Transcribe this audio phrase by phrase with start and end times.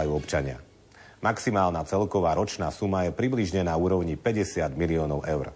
[0.00, 0.58] vyplácajú občania.
[1.20, 5.52] Maximálna celková ročná suma je približne na úrovni 50 miliónov eur.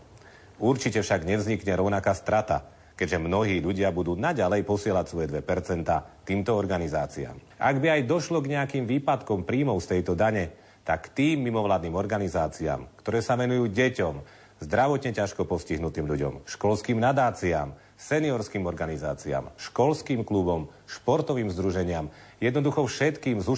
[0.60, 7.40] Určite však nevznikne rovnaká strata, keďže mnohí ľudia budú naďalej posielať svoje 2% týmto organizáciám.
[7.56, 10.52] Ak by aj došlo k nejakým výpadkom príjmov z tejto dane,
[10.84, 14.14] tak tým mimovládnym organizáciám, ktoré sa venujú deťom,
[14.60, 22.10] zdravotne ťažko postihnutým ľuďom, školským nadáciám, seniorským organizáciám, školským klubom, športovým združeniam,
[22.42, 23.48] jednoducho všetkým s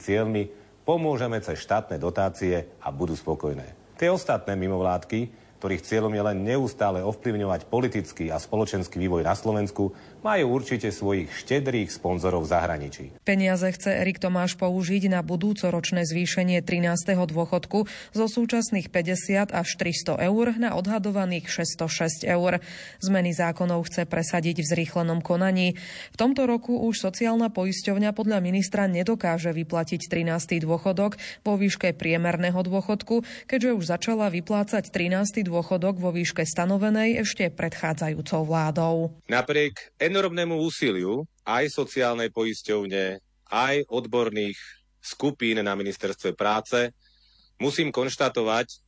[0.00, 0.48] cieľmi
[0.88, 3.96] pomôžeme cez štátne dotácie a budú spokojné.
[3.96, 9.90] Tie ostatné mimovládky ktorých cieľom je len neustále ovplyvňovať politický a spoločenský vývoj na Slovensku,
[10.26, 13.04] majú určite svojich štedrých sponzorov v zahraničí.
[13.22, 17.14] Peniaze chce Erik Tomáš použiť na budúcoročné zvýšenie 13.
[17.30, 22.58] dôchodku zo súčasných 50 až 300 eur na odhadovaných 606 eur.
[22.98, 25.78] Zmeny zákonov chce presadiť v zrýchlenom konaní.
[26.10, 30.66] V tomto roku už sociálna poisťovňa podľa ministra nedokáže vyplatiť 13.
[30.66, 37.46] dôchodok vo výške priemerného dôchodku, keďže už začala vyplácať 13 dôchodok vo výške stanovenej ešte
[37.54, 39.14] predchádzajúcou vládou.
[39.30, 43.20] Napriek enormnému úsiliu aj sociálnej poisťovne,
[43.52, 44.56] aj odborných
[45.04, 46.96] skupín na ministerstve práce,
[47.60, 48.80] musím konštatovať,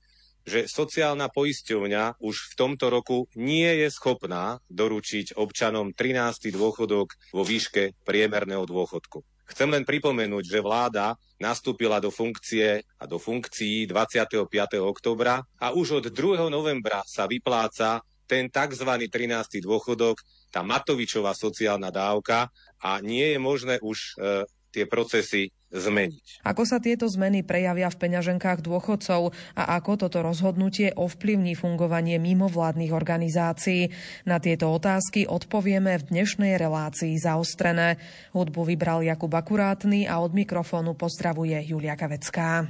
[0.49, 6.49] že sociálna poisťovňa už v tomto roku nie je schopná doručiť občanom 13.
[6.49, 9.21] dôchodok vo výške priemerného dôchodku.
[9.49, 14.49] Chcem len pripomenúť, že vláda nastúpila do funkcie a do funkcií 25.
[14.81, 16.49] oktobra a už od 2.
[16.49, 18.85] novembra sa vypláca ten tzv.
[18.85, 19.65] 13.
[19.65, 20.21] dôchodok,
[20.53, 22.53] tá Matovičová sociálna dávka
[22.85, 26.49] a nie je možné už e, tie procesy zmeniť.
[26.49, 32.93] Ako sa tieto zmeny prejavia v peňaženkách dôchodcov a ako toto rozhodnutie ovplyvní fungovanie mimovládnych
[32.93, 33.93] organizácií?
[34.25, 38.01] Na tieto otázky odpovieme v dnešnej relácii zaostrené.
[38.33, 42.65] Hudbu vybral Jakub Akurátny a od mikrofónu pozdravuje Julia Kavecká.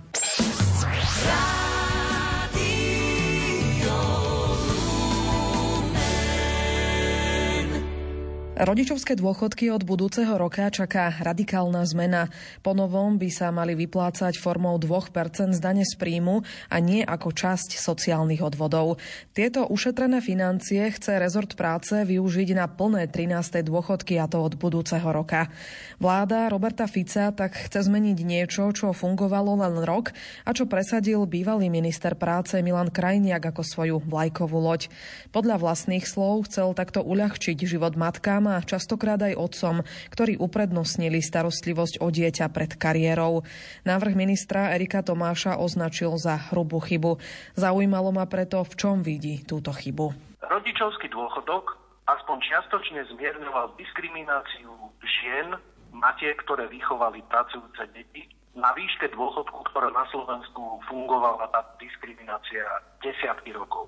[8.59, 12.27] Rodičovské dôchodky od budúceho roka čaká radikálna zmena.
[12.59, 17.31] Po novom by sa mali vyplácať formou 2% z dane z príjmu a nie ako
[17.31, 18.99] časť sociálnych odvodov.
[19.31, 23.63] Tieto ušetrené financie chce rezort práce využiť na plné 13.
[23.63, 25.55] dôchodky a to od budúceho roka.
[26.03, 30.11] Vláda Roberta Fica tak chce zmeniť niečo, čo fungovalo len rok
[30.43, 34.91] a čo presadil bývalý minister práce Milan Krajniak ako svoju vlajkovú loď.
[35.31, 42.01] Podľa vlastných slov chcel takto uľahčiť život matkám a častokrát aj otcom, ktorí uprednostnili starostlivosť
[42.01, 43.45] o dieťa pred kariérou.
[43.85, 47.21] Návrh ministra Erika Tomáša označil za hrubú chybu.
[47.59, 50.15] Zaujímalo ma preto, v čom vidí túto chybu.
[50.41, 51.77] Rodičovský dôchodok
[52.09, 54.73] aspoň čiastočne zmierňoval diskrimináciu
[55.05, 55.53] žien,
[55.93, 58.25] matiek, ktoré vychovali pracujúce deti
[58.57, 62.65] na výške dôchodku, ktorá na Slovensku fungovala tá diskriminácia
[63.05, 63.87] desiatky rokov.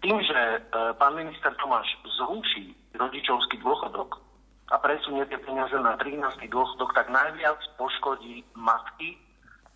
[0.00, 0.58] Tým, že e,
[0.96, 1.88] pán minister Tomáš
[2.20, 4.20] zruší rodičovský dôchodok
[4.70, 6.20] a presunie tie peniaze na 13.
[6.46, 9.18] dôchodok, tak najviac poškodí matky,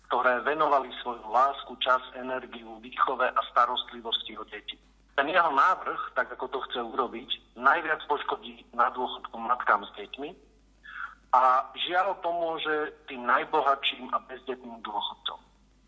[0.07, 4.77] ktoré venovali svoju lásku, čas, energiu, výchove a starostlivosti o deti.
[5.17, 10.29] Ten jeho návrh, tak ako to chce urobiť, najviac poškodí na dôchodku matkám s deťmi
[11.35, 15.39] a žiaľ pomôže tým najbohatším a bezdetným dôchodcom.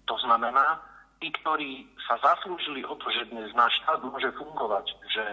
[0.07, 0.79] To znamená,
[1.17, 5.25] tí, ktorí sa zaslúžili o to, že dnes náš štát môže fungovať, že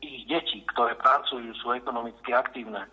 [0.00, 2.88] ich deti, ktoré pracujú, sú ekonomicky aktívne,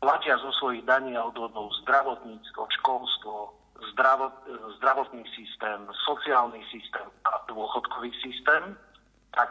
[0.00, 3.52] platia zo svojich daní a odvodov zdravotníctvo, školstvo,
[3.92, 4.32] zdravot,
[4.80, 8.76] zdravotný systém, sociálny systém a dôchodkový systém,
[9.32, 9.50] tak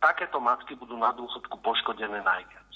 [0.00, 2.70] takéto matky budú na dôchodku poškodené najviac.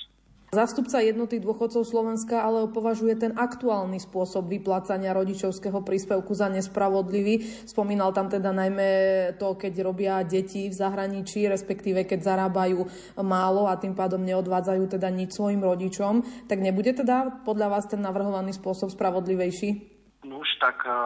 [0.49, 7.45] Zástupca jednoty dôchodcov Slovenska ale považuje ten aktuálny spôsob vyplácania rodičovského príspevku za nespravodlivý.
[7.69, 8.89] Spomínal tam teda najmä
[9.37, 12.81] to, keď robia deti v zahraničí, respektíve keď zarábajú
[13.21, 16.25] málo a tým pádom neodvádzajú teda nič svojim rodičom.
[16.49, 20.01] Tak nebude teda podľa vás ten navrhovaný spôsob spravodlivejší?
[20.25, 20.97] Už tak e,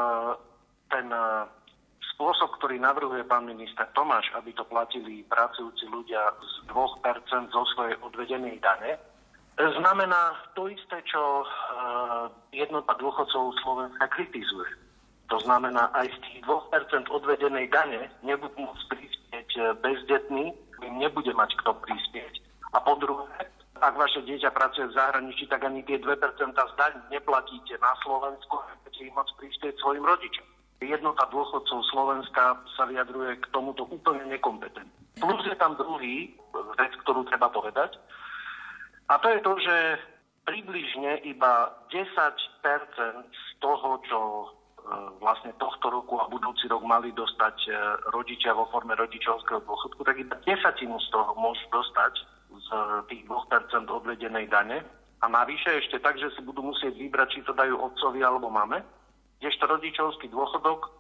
[0.87, 1.27] ten e,
[2.15, 7.99] spôsob, ktorý navrhuje pán minister Tomáš, aby to platili pracujúci ľudia z 2% zo svojej
[8.07, 9.11] odvedenej dane,
[9.59, 11.47] znamená to isté, čo eh,
[12.57, 14.71] jednota dôchodcov Slovenska kritizuje.
[15.29, 21.31] To znamená, aj z tých 2% odvedenej dane nebudú môcť prispieť eh, bezdetní, im nebude
[21.37, 22.43] mať kto prispieť.
[22.73, 23.29] A po druhé,
[23.79, 26.17] ak vaše dieťa pracuje v zahraničí, tak ani tie 2%
[26.57, 28.57] z daň neplatíte na Slovensku
[28.93, 30.47] budete im môcť prispieť svojim rodičom.
[30.83, 34.91] Jednota dôchodcov Slovenska sa vyjadruje k tomuto úplne nekompetentne.
[35.17, 36.35] Plus je tam druhý
[36.77, 37.97] vec, ktorú treba povedať,
[39.13, 39.77] a to je to, že
[40.49, 42.09] približne iba 10
[43.29, 44.21] z toho, čo
[45.23, 47.71] vlastne tohto roku a budúci rok mali dostať e,
[48.11, 52.19] rodičia vo forme rodičovského dôchodku, tak iba desatinu z toho môžu dostať
[52.51, 52.69] z
[53.07, 54.83] tých 2% odvedenej dane.
[55.23, 58.83] A navyše ešte tak, že si budú musieť vybrať, či to dajú otcovi alebo mame,
[59.39, 60.91] kdežto rodičovský dôchodok e,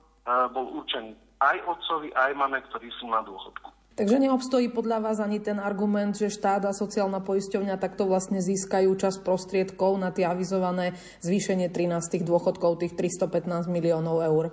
[0.54, 3.71] bol určený aj otcovi, aj mame, ktorí sú na dôchodku.
[3.92, 8.88] Takže neobstojí podľa vás ani ten argument, že štát a sociálna poisťovňa takto vlastne získajú
[8.96, 14.44] čas prostriedkov na tie avizované zvýšenie 13 dôchodkov, tých 315 miliónov eur?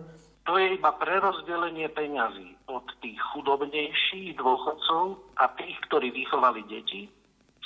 [0.44, 7.08] To je iba prerozdelenie peňazí od tých chudobnejších dôchodcov a tých, ktorí vychovali deti,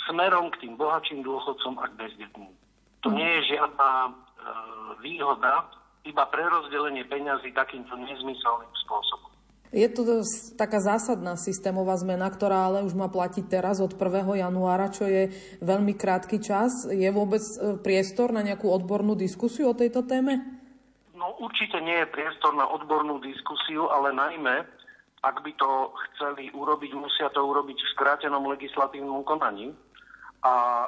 [0.05, 2.53] smerom k tým bohatším dôchodcom a k bezdetným.
[3.01, 4.11] To nie je žiadna e,
[5.01, 5.73] výhoda,
[6.05, 9.32] iba prerozdelenie peňazí takýmto nezmyselným spôsobom.
[9.73, 10.21] Je to
[10.53, 14.37] taká zásadná systémová zmena, ktorá ale už má platiť teraz od 1.
[14.37, 15.33] januára, čo je
[15.65, 16.85] veľmi krátky čas.
[16.93, 20.61] Je vôbec e, priestor na nejakú odbornú diskusiu o tejto téme?
[21.17, 24.61] No určite nie je priestor na odbornú diskusiu, ale najmä,
[25.25, 29.73] ak by to chceli urobiť, musia to urobiť v skrátenom legislatívnom konaní.
[30.45, 30.87] A e,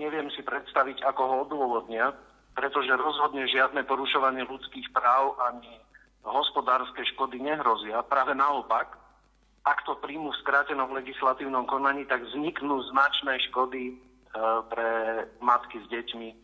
[0.00, 2.16] neviem si predstaviť, ako ho odôvodnia,
[2.56, 5.76] pretože rozhodne žiadne porušovanie ľudských práv ani
[6.24, 8.00] hospodárske škody nehrozia.
[8.08, 8.96] Práve naopak,
[9.64, 13.94] ak to príjmu v skrátenom legislatívnom konaní, tak vzniknú značné škody e,
[14.68, 14.88] pre
[15.40, 16.36] matky s deťmi, e,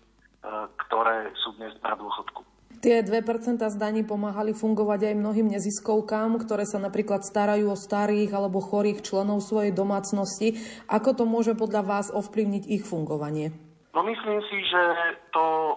[0.87, 2.45] ktoré sú dnes na dôchodku.
[2.81, 8.65] Tie 2% zdaní pomáhali fungovať aj mnohým neziskovkám, ktoré sa napríklad starajú o starých alebo
[8.65, 10.57] chorých členov svojej domácnosti.
[10.89, 13.53] Ako to môže podľa vás ovplyvniť ich fungovanie?
[13.93, 14.83] No myslím si, že
[15.29, 15.75] to e,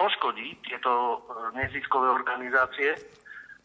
[0.00, 1.20] poškodí tieto
[1.52, 2.96] neziskové organizácie,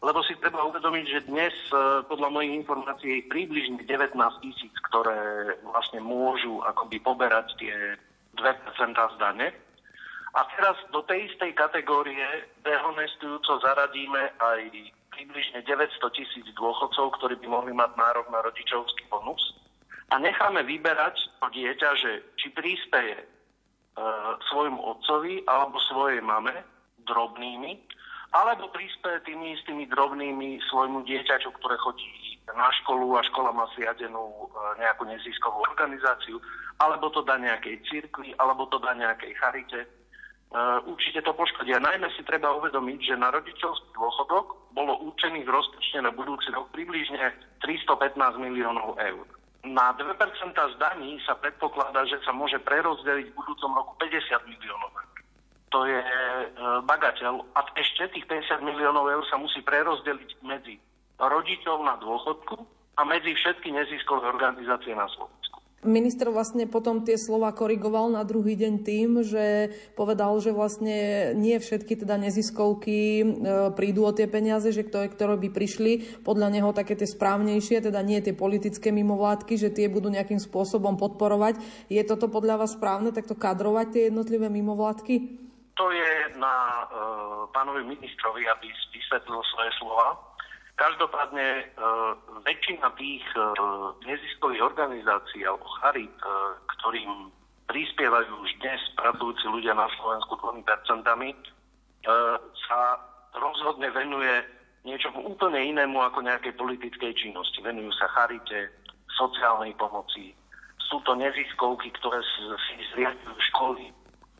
[0.03, 5.55] lebo si treba uvedomiť, že dnes e, podľa mojich informácií je približne 19 tisíc, ktoré
[5.63, 7.95] vlastne môžu akoby poberať tie
[8.35, 9.47] 2% z dane.
[10.35, 17.47] A teraz do tej istej kategórie dehonestujúco zaradíme aj približne 900 tisíc dôchodcov, ktorí by
[17.47, 19.55] mohli mať nárok na rodičovský bonus.
[20.11, 23.25] A necháme vyberať to dieťa, že či príspeje e,
[24.51, 26.59] svojmu otcovi alebo svojej mame
[27.07, 28.02] drobnými
[28.33, 34.25] alebo prispieje tými istými drobnými svojmu dieťaťu, ktoré chodí na školu a škola má zriadenú
[34.25, 34.45] e,
[34.81, 36.41] nejakú neziskovú organizáciu,
[36.81, 39.85] alebo to dá nejakej cirkvi, alebo to dá nejakej charite.
[39.85, 39.87] E,
[40.89, 41.77] určite to poškodia.
[41.77, 47.37] Najmä si treba uvedomiť, že na rodičovský dôchodok bolo určených rozpočne na budúci rok približne
[47.61, 49.29] 315 miliónov eur.
[49.63, 50.09] Na 2%
[50.75, 55.02] zdaní sa predpokladá, že sa môže prerozdeliť v budúcom roku 50 miliónov eur
[55.73, 56.07] to je e,
[56.85, 57.57] bagateľ.
[57.57, 60.77] A ešte tých 50 miliónov eur sa musí prerozdeliť medzi
[61.17, 62.61] rodičov na dôchodku
[62.93, 65.57] a medzi všetky neziskové organizácie na Slovensku.
[65.83, 69.67] Minister vlastne potom tie slova korigoval na druhý deň tým, že
[69.99, 73.25] povedal, že vlastne nie všetky teda neziskovky e,
[73.75, 77.99] prídu o tie peniaze, že kto, ktoré by prišli, podľa neho také tie správnejšie, teda
[77.99, 81.59] nie tie politické mimovládky, že tie budú nejakým spôsobom podporovať.
[81.91, 85.43] Je toto podľa vás správne, takto kadrovať tie jednotlivé mimovládky?
[85.73, 90.13] To je na uh, pánovi ministrovi, aby vysvetlil svoje slova.
[90.77, 92.13] Každopádne uh,
[92.45, 97.33] väčšina tých uh, neziskových organizácií alebo charit, uh, ktorým
[97.65, 101.33] prispievajú už dnes pracujúci ľudia na Slovensku 2%, uh,
[102.69, 102.79] sa
[103.33, 104.45] rozhodne venuje
[104.85, 107.65] niečomu úplne inému ako nejakej politickej činnosti.
[107.65, 108.69] Venujú sa charite,
[109.17, 110.37] sociálnej pomoci.
[110.89, 113.89] Sú to neziskovky, ktoré si zriadujú školy,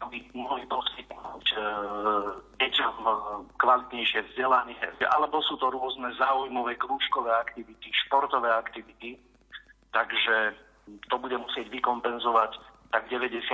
[0.08, 1.58] aby mohli poskytnúť e,
[2.60, 3.12] deťom e,
[3.58, 4.78] kvalitnejšie vzdelanie,
[5.10, 9.18] alebo sú to rôzne záujmové krúžkové aktivity, športové aktivity,
[9.96, 10.54] takže
[11.08, 12.60] to bude musieť vykompenzovať
[12.94, 13.50] tak 90%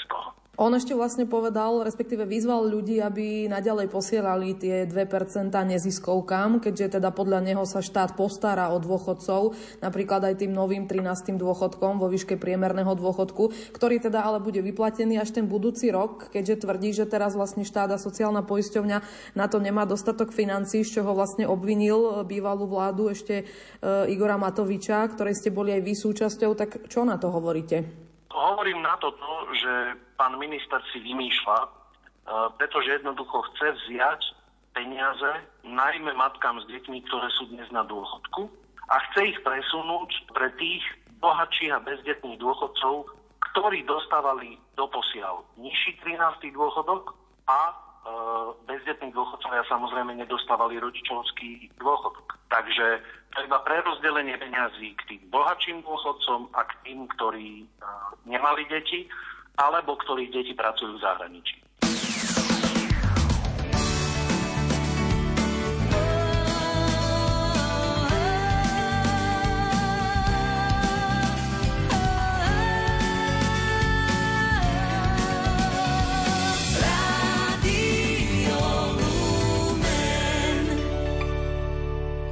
[0.00, 0.39] z toho.
[0.58, 7.14] On ešte vlastne povedal, respektíve vyzval ľudí, aby naďalej posielali tie 2% neziskovkám, keďže teda
[7.14, 11.38] podľa neho sa štát postará o dôchodcov, napríklad aj tým novým 13.
[11.38, 16.66] dôchodkom vo výške priemerného dôchodku, ktorý teda ale bude vyplatený až ten budúci rok, keďže
[16.66, 18.98] tvrdí, že teraz vlastne štát a sociálna poisťovňa
[19.38, 23.44] na to nemá dostatok financí, z čoho vlastne obvinil bývalú vládu ešte e,
[24.12, 28.09] Igora Matoviča, ktorej ste boli aj vy súčasťou, tak čo na to hovoríte?
[28.30, 29.10] Hovorím na to,
[29.58, 31.68] že pán minister si vymýšľa, e,
[32.56, 34.22] pretože jednoducho chce vziať
[34.70, 35.30] peniaze
[35.66, 38.46] najmä matkám s deťmi, ktoré sú dnes na dôchodku
[38.86, 40.82] a chce ich presunúť pre tých
[41.18, 43.10] bohatších a bezdetných dôchodcov,
[43.50, 46.54] ktorí dostávali doposiaľ nižší 13.
[46.54, 47.18] dôchodok
[47.50, 47.89] a
[48.64, 52.38] bezdetní dôchodcovia samozrejme nedostávali rodičovský dôchodok.
[52.48, 53.00] Takže
[53.44, 57.66] iba prerozdelenie peňazí k tým bohatším dôchodcom a k tým, ktorí e,
[58.26, 59.06] nemali deti
[59.60, 61.69] alebo ktorých deti pracujú v zahraničí.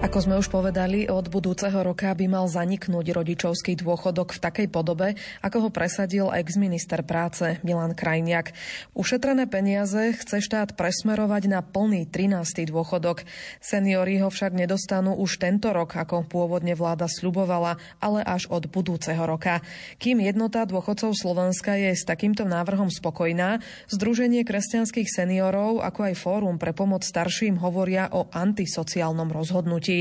[0.09, 5.21] Ako sme už povedali, od budúceho roka by mal zaniknúť rodičovský dôchodok v takej podobe,
[5.45, 8.57] ako ho presadil ex-minister práce Milan Krajniak.
[8.97, 12.41] Ušetrené peniaze chce štát presmerovať na plný 13.
[12.73, 13.29] dôchodok.
[13.61, 19.29] Seniori ho však nedostanú už tento rok, ako pôvodne vláda sľubovala, ale až od budúceho
[19.29, 19.61] roka.
[20.01, 23.61] Kým jednota dôchodcov Slovenska je s takýmto návrhom spokojná,
[23.93, 29.98] Združenie kresťanských seniorov, ako aj Fórum pre pomoc starším hovoria o antisociálnom rozhodnutí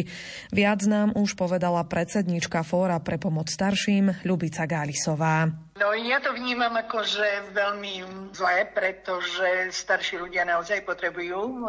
[0.51, 5.66] Viac nám už povedala predsedníčka Fóra pre pomoc starším Ľubica Gálisová.
[5.77, 8.01] No ja to vnímam ako, že veľmi
[8.33, 11.59] zlé, pretože starší ľudia naozaj potrebujú e,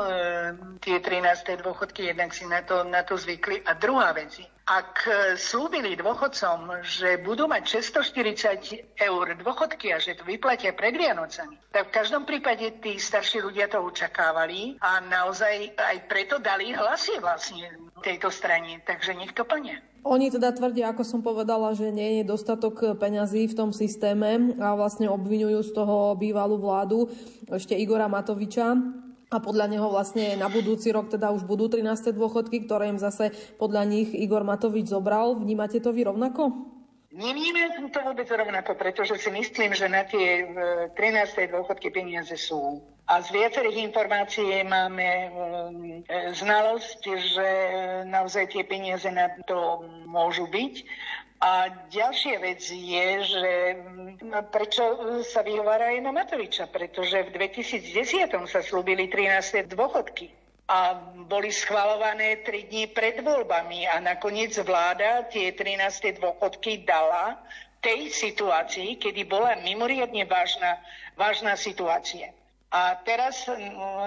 [0.81, 1.61] tie 13.
[1.61, 3.61] dôchodky, jednak si na to, na to zvykli.
[3.69, 4.33] A druhá vec
[4.69, 5.09] ak
[5.41, 11.89] slúbili dôchodcom, že budú mať 640 eur dôchodky a že to vyplatia pred Vianocami, tak
[11.89, 17.65] v každom prípade tí starší ľudia to očakávali a naozaj aj preto dali hlasy vlastne
[18.05, 18.85] tejto strane.
[18.85, 19.81] Takže nech to plnia.
[20.07, 24.79] Oni teda tvrdia, ako som povedala, že nie je dostatok peňazí v tom systéme a
[24.79, 27.11] vlastne obvinujú z toho bývalú vládu
[27.51, 28.79] ešte Igora Matoviča,
[29.29, 32.17] a podľa neho vlastne na budúci rok teda už budú 13.
[32.17, 33.29] dôchodky, ktoré im zase
[33.61, 35.37] podľa nich Igor Matovič zobral.
[35.37, 36.49] Vnímate to vy rovnako?
[37.13, 40.49] Nevnímam to vôbec rovnako, pretože si myslím, že na tie
[40.97, 41.53] 13.
[41.53, 42.81] dôchodky peniaze sú.
[43.09, 45.29] A z viacerých informácií máme e,
[46.37, 47.49] znalosť, že
[48.05, 50.75] naozaj tie peniaze na to môžu byť.
[51.41, 53.53] A ďalšia vec je, že
[54.53, 54.83] prečo
[55.25, 59.71] sa vyhovára aj na Matoviča, pretože v 2010 sa slúbili 13.
[59.73, 60.29] dôchodky
[60.69, 66.21] a boli schvalované 3 dní pred voľbami a nakoniec vláda tie 13.
[66.21, 67.41] dôchodky dala
[67.81, 70.77] tej situácii, kedy bola mimoriadne vážna,
[71.17, 72.37] vážna situácia.
[72.69, 73.49] A teraz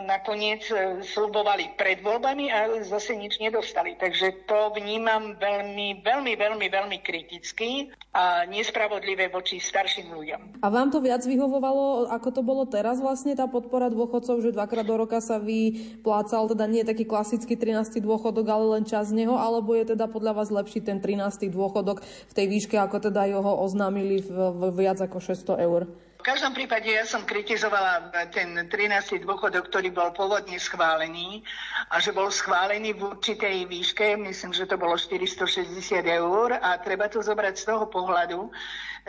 [0.05, 3.97] nakoniec e, slubovali pred voľbami a zase nič nedostali.
[3.97, 10.41] Takže to vnímam veľmi, veľmi, veľmi, veľmi kriticky a nespravodlivé voči starším ľuďom.
[10.61, 14.85] A vám to viac vyhovovalo, ako to bolo teraz vlastne tá podpora dôchodcov, že dvakrát
[14.85, 17.97] do roka sa vyplácal, teda nie taký klasický 13.
[17.97, 21.49] dôchodok, ale len čas z neho, alebo je teda podľa vás lepší ten 13.
[21.49, 25.89] dôchodok v tej výške, ako teda ho oznámili v, v viac ako 600 eur?
[26.21, 29.25] V každom prípade ja som kritizovala ten 13.
[29.25, 31.41] dôchodok, ktorý bol pôvodne schválený
[31.89, 35.73] a že bol schválený v určitej výške, myslím, že to bolo 460
[36.05, 38.53] eur a treba to zobrať z toho pohľadu,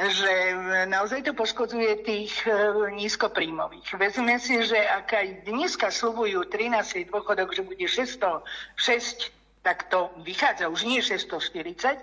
[0.01, 0.33] že
[0.89, 2.57] naozaj to poškodzuje tých e,
[2.97, 3.93] nízkopríjmových.
[4.01, 7.13] Vezme si, že ak aj dneska slubujú 13.
[7.13, 8.41] dôchodok, že bude 606
[9.63, 11.95] tak to vychádza už nie 640,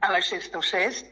[0.00, 1.04] ale 606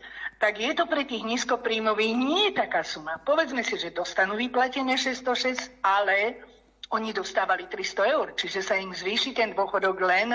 [0.42, 3.22] tak je to pre tých nízkopríjmových nie taká suma.
[3.22, 6.42] Povedzme si, že dostanú vyplatené 606, ale
[6.90, 10.34] oni dostávali 300 eur, čiže sa im zvýši ten dôchodok len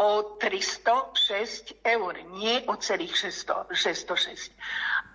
[0.00, 4.56] o 306 eur, nie o celých 600, 606.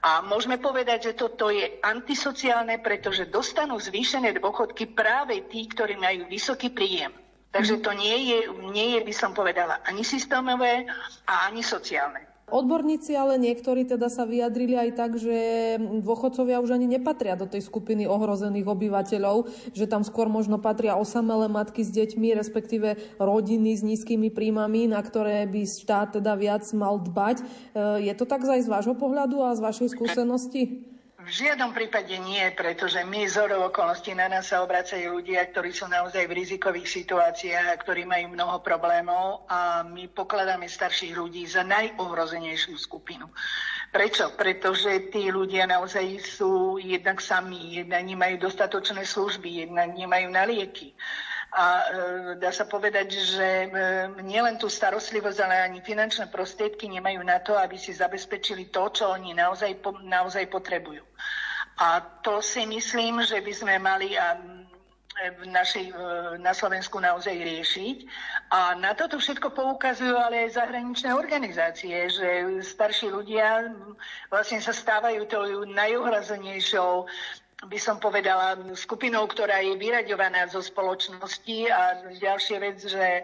[0.06, 6.30] A môžeme povedať, že toto je antisociálne, pretože dostanú zvýšené dôchodky práve tí, ktorí majú
[6.30, 7.12] vysoký príjem.
[7.50, 8.40] Takže to nie je,
[8.70, 10.86] nie je, by som povedala, ani systémové
[11.26, 12.37] a ani sociálne.
[12.48, 15.36] Odborníci ale niektorí teda sa vyjadrili aj tak, že
[16.00, 21.52] dôchodcovia už ani nepatria do tej skupiny ohrozených obyvateľov, že tam skôr možno patria osamelé
[21.52, 27.04] matky s deťmi, respektíve rodiny s nízkymi príjmami, na ktoré by štát teda viac mal
[27.04, 27.44] dbať.
[27.44, 27.46] E,
[28.08, 30.88] je to tak aj z vášho pohľadu a z vašej skúsenosti?
[31.28, 35.84] V žiadnom prípade nie, pretože my z okolností na nás sa obracajú ľudia, ktorí sú
[35.92, 41.68] naozaj v rizikových situáciách a ktorí majú mnoho problémov a my pokladáme starších ľudí za
[41.68, 43.28] najohrozenejšiu skupinu.
[43.92, 44.40] Prečo?
[44.40, 50.96] Pretože tí ľudia naozaj sú jednak sami, jednak nemajú dostatočné služby, jednak nemajú na lieky
[51.56, 51.84] a e,
[52.36, 53.68] dá sa povedať, že e,
[54.20, 59.16] nielen tú starostlivosť, ale ani finančné prostriedky nemajú na to, aby si zabezpečili to, čo
[59.16, 61.08] oni naozaj, naozaj potrebujú.
[61.78, 64.36] A to si myslím, že by sme mali a
[65.18, 65.94] v našej, e,
[66.38, 67.98] na Slovensku naozaj riešiť.
[68.54, 73.74] A na toto všetko poukazujú ale aj zahraničné organizácie, že starší ľudia
[74.30, 77.10] vlastne sa stávajú tou najohrazenejšou
[77.66, 83.24] by som povedala, skupinou, ktorá je vyraďovaná zo spoločnosti a ďalšia vec, že e,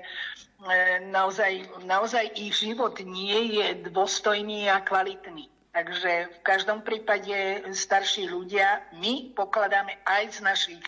[1.14, 5.54] naozaj, naozaj ich život nie je dôstojný a kvalitný.
[5.74, 10.84] Takže v každom prípade starší ľudia, my pokladáme aj z našich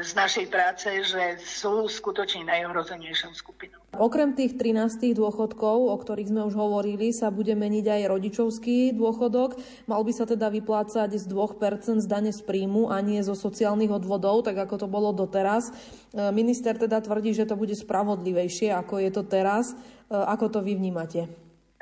[0.00, 3.80] z našej práce, že sú skutočne najohrozenejšou skupinou.
[3.96, 9.58] Okrem tých 13 dôchodkov, o ktorých sme už hovorili, sa bude meniť aj rodičovský dôchodok.
[9.88, 13.90] Mal by sa teda vyplácať z 2% z dane z príjmu a nie zo sociálnych
[13.90, 15.72] odvodov, tak ako to bolo doteraz.
[16.14, 19.72] E, minister teda tvrdí, že to bude spravodlivejšie, ako je to teraz.
[19.72, 21.26] E, ako to vy vnímate?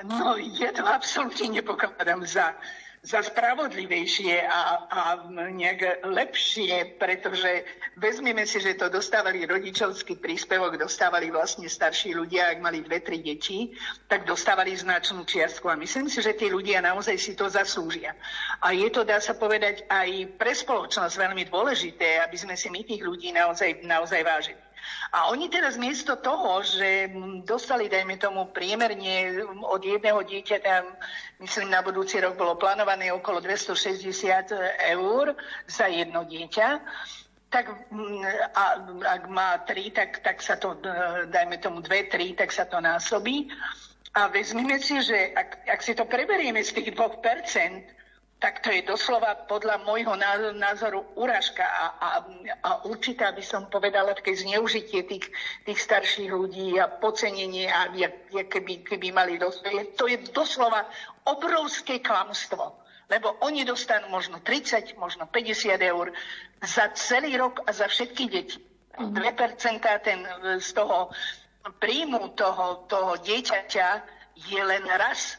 [0.06, 2.54] No, je to absolútne nepokladám za
[3.02, 5.00] za spravodlivejšie a, a
[5.30, 7.62] nejak lepšie, pretože
[7.94, 13.22] vezmeme si, že to dostávali rodičovský príspevok, dostávali vlastne starší ľudia, ak mali dve, tri
[13.22, 13.70] deti,
[14.10, 18.18] tak dostávali značnú čiastku a myslím si, že tí ľudia naozaj si to zaslúžia.
[18.60, 22.82] A je to, dá sa povedať, aj pre spoločnosť veľmi dôležité, aby sme si my
[22.82, 24.67] tých ľudí naozaj, naozaj vážili.
[25.08, 27.08] A oni teraz miesto toho, že
[27.48, 30.74] dostali, dajme tomu, priemerne od jedného dieťaťa,
[31.40, 34.52] myslím, na budúci rok bolo plánované okolo 260
[34.92, 35.32] eur
[35.64, 36.68] za jedno dieťa,
[37.48, 37.72] tak
[38.52, 38.64] a,
[39.08, 40.76] ak má tri, tak, tak sa to,
[41.32, 43.48] dajme tomu dve, tri, tak sa to násobí.
[44.12, 47.24] A vezmime si, že ak, ak si to preberieme z tých 2%,
[48.38, 50.14] tak to je doslova podľa môjho
[50.54, 52.08] názoru úražka a, a,
[52.62, 55.26] a určitá by som povedala také zneužitie tých,
[55.66, 59.58] tých starších ľudí a pocenenie a jak keby, keby mali dosť.
[59.98, 60.86] To je doslova
[61.26, 62.78] obrovské klamstvo.
[63.10, 66.14] Lebo oni dostanú možno 30, možno 50 eur
[66.62, 68.62] za celý rok a za všetky deti.
[68.98, 70.20] 2% ten,
[70.62, 71.10] z toho
[71.82, 73.88] príjmu toho, toho dieťaťa
[74.46, 75.38] je len raz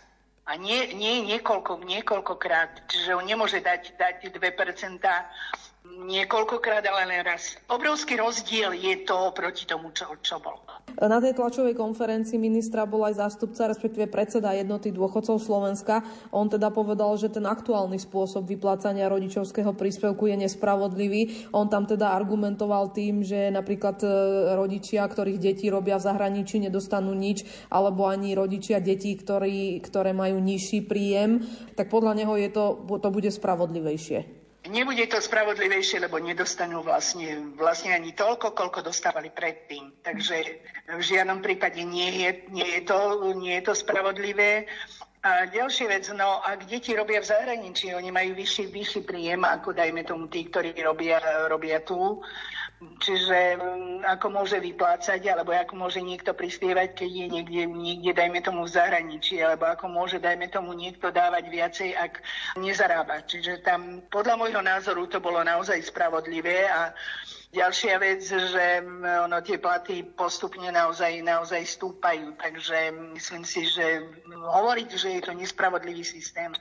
[0.49, 2.89] a nie, nie niekoľko, niekoľkokrát.
[2.89, 4.97] Čiže on nemôže dať, dať 2%
[6.09, 7.55] niekoľkokrát, ale len raz.
[7.69, 10.65] Obrovský rozdiel je to proti tomu, čo, čo bolo.
[10.99, 16.01] Na tej tlačovej konferencii ministra bol aj zástupca, respektíve predseda jednoty dôchodcov Slovenska.
[16.33, 21.53] On teda povedal, že ten aktuálny spôsob vyplácania rodičovského príspevku je nespravodlivý.
[21.55, 24.07] On tam teda argumentoval tým, že napríklad e,
[24.57, 30.41] rodičia, ktorých deti robia v zahraničí, nedostanú nič, alebo ani rodičia detí, ktorí, ktoré majú
[30.41, 31.45] nižší príjem,
[31.77, 34.38] tak podľa neho je to, to bude spravodlivejšie.
[34.69, 39.97] Nebude to spravodlivejšie, lebo nedostanú vlastne, vlastne ani toľko, koľko dostávali predtým.
[40.05, 40.37] Takže
[40.93, 44.69] v žiadnom prípade nie je, nie je, to, nie je to spravodlivé.
[45.19, 49.75] A ďalšia vec, no ak deti robia v zahraničí, oni majú vyšší, vyšší príjem, ako
[49.75, 51.19] dajme tomu tí, ktorí robia,
[51.51, 52.23] robia tu,
[52.79, 58.39] Čiže mm, ako môže vyplácať, alebo ako môže niekto prispievať, keď je niekde, niekde, dajme
[58.39, 62.23] tomu, v zahraničí, alebo ako môže, dajme tomu, niekto dávať viacej, ak
[62.55, 63.27] nezarába.
[63.27, 66.95] Čiže tam podľa môjho názoru to bolo naozaj spravodlivé a
[67.49, 74.05] Ďalšia vec, že mm, ono, tie platy postupne naozaj, naozaj stúpajú, takže myslím si, že
[74.29, 76.53] hovoriť, že je to nespravodlivý systém,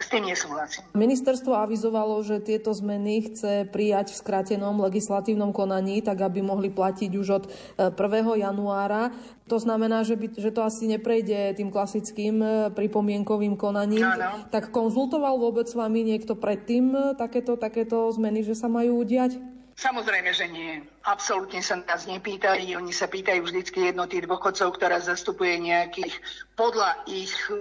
[0.00, 0.82] s tým nesúhlasím.
[0.96, 7.10] Ministerstvo avizovalo, že tieto zmeny chce prijať v skratenom legislatívnom konaní, tak aby mohli platiť
[7.20, 7.44] už od
[7.76, 7.92] 1.
[7.92, 9.12] E, januára.
[9.52, 14.08] To znamená, že, by, že to asi neprejde tým klasickým e, pripomienkovým konaním.
[14.08, 14.48] Áno.
[14.48, 19.36] Tak konzultoval vôbec s vami niekto predtým e, takéto, takéto zmeny, že sa majú udiať?
[19.80, 20.84] Samozrejme, že nie.
[21.08, 22.76] Absolútne sa nás nepýtali.
[22.76, 26.20] Oni sa pýtajú vždycky jednoty dôchodcov, ktorá zastupuje nejakých,
[26.60, 27.56] podľa ich e,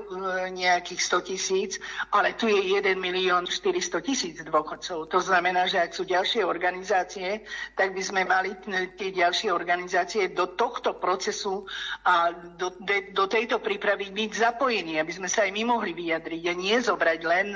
[0.51, 1.71] nejakých 100 tisíc,
[2.11, 5.07] ale tu je 1 milión 400 tisíc dôchodcov.
[5.07, 7.47] To znamená, že ak sú ďalšie organizácie,
[7.79, 8.51] tak by sme mali
[8.99, 11.63] tie ďalšie organizácie do tohto procesu
[12.03, 16.43] a do, de, do tejto prípravy byť zapojení, aby sme sa aj my mohli vyjadriť
[16.51, 17.47] a nie zobrať len,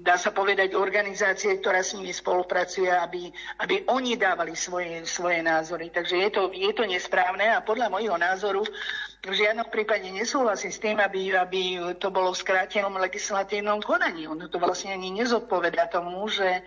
[0.00, 3.28] dá sa povedať, organizácie, ktorá s nimi spolupracuje, aby,
[3.60, 5.92] aby oni dávali svoje, svoje názory.
[5.92, 8.64] Takže je to, je to nesprávne a podľa môjho názoru
[9.20, 11.62] v žiadnom prípade nesúhlasím s tým, aby, aby
[12.00, 14.24] to bolo v skrátenom legislatívnom konaní.
[14.24, 16.64] Ono to vlastne ani nezodpoveda tomu, že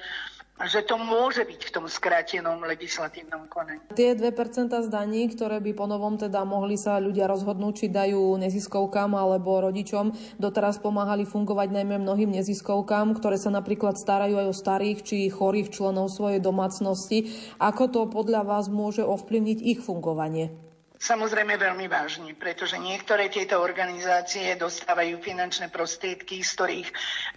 [0.54, 3.82] že to môže byť v tom skrátenom legislatívnom konaní.
[3.98, 9.66] Tie 2% zdaní, ktoré by ponovom teda mohli sa ľudia rozhodnúť, či dajú neziskovkám alebo
[9.66, 15.18] rodičom, doteraz pomáhali fungovať najmä mnohým neziskovkám, ktoré sa napríklad starajú aj o starých či
[15.34, 17.34] chorých členov svojej domácnosti.
[17.58, 20.73] Ako to podľa vás môže ovplyvniť ich fungovanie?
[21.04, 26.90] Samozrejme veľmi vážne, pretože niektoré tieto organizácie dostávajú finančné prostriedky, z ktorých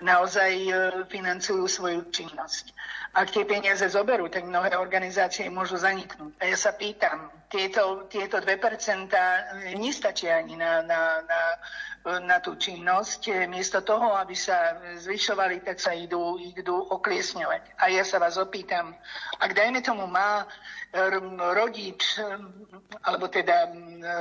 [0.06, 0.72] naozaj e,
[1.10, 2.70] financujú svoju činnosť.
[3.18, 6.38] Ak tie peniaze zoberú, tak mnohé organizácie môžu zaniknúť.
[6.38, 9.10] A ja sa pýtam, tieto, tieto 2%
[9.74, 11.40] nestačia ani na, na, na,
[12.22, 13.50] na tú činnosť.
[13.50, 17.82] Miesto toho, aby sa zvyšovali, tak sa idú, idú okliesňovať.
[17.82, 18.94] A ja sa vás opýtam,
[19.42, 20.46] ak dajme tomu má
[21.52, 22.20] rodič,
[23.04, 23.72] alebo teda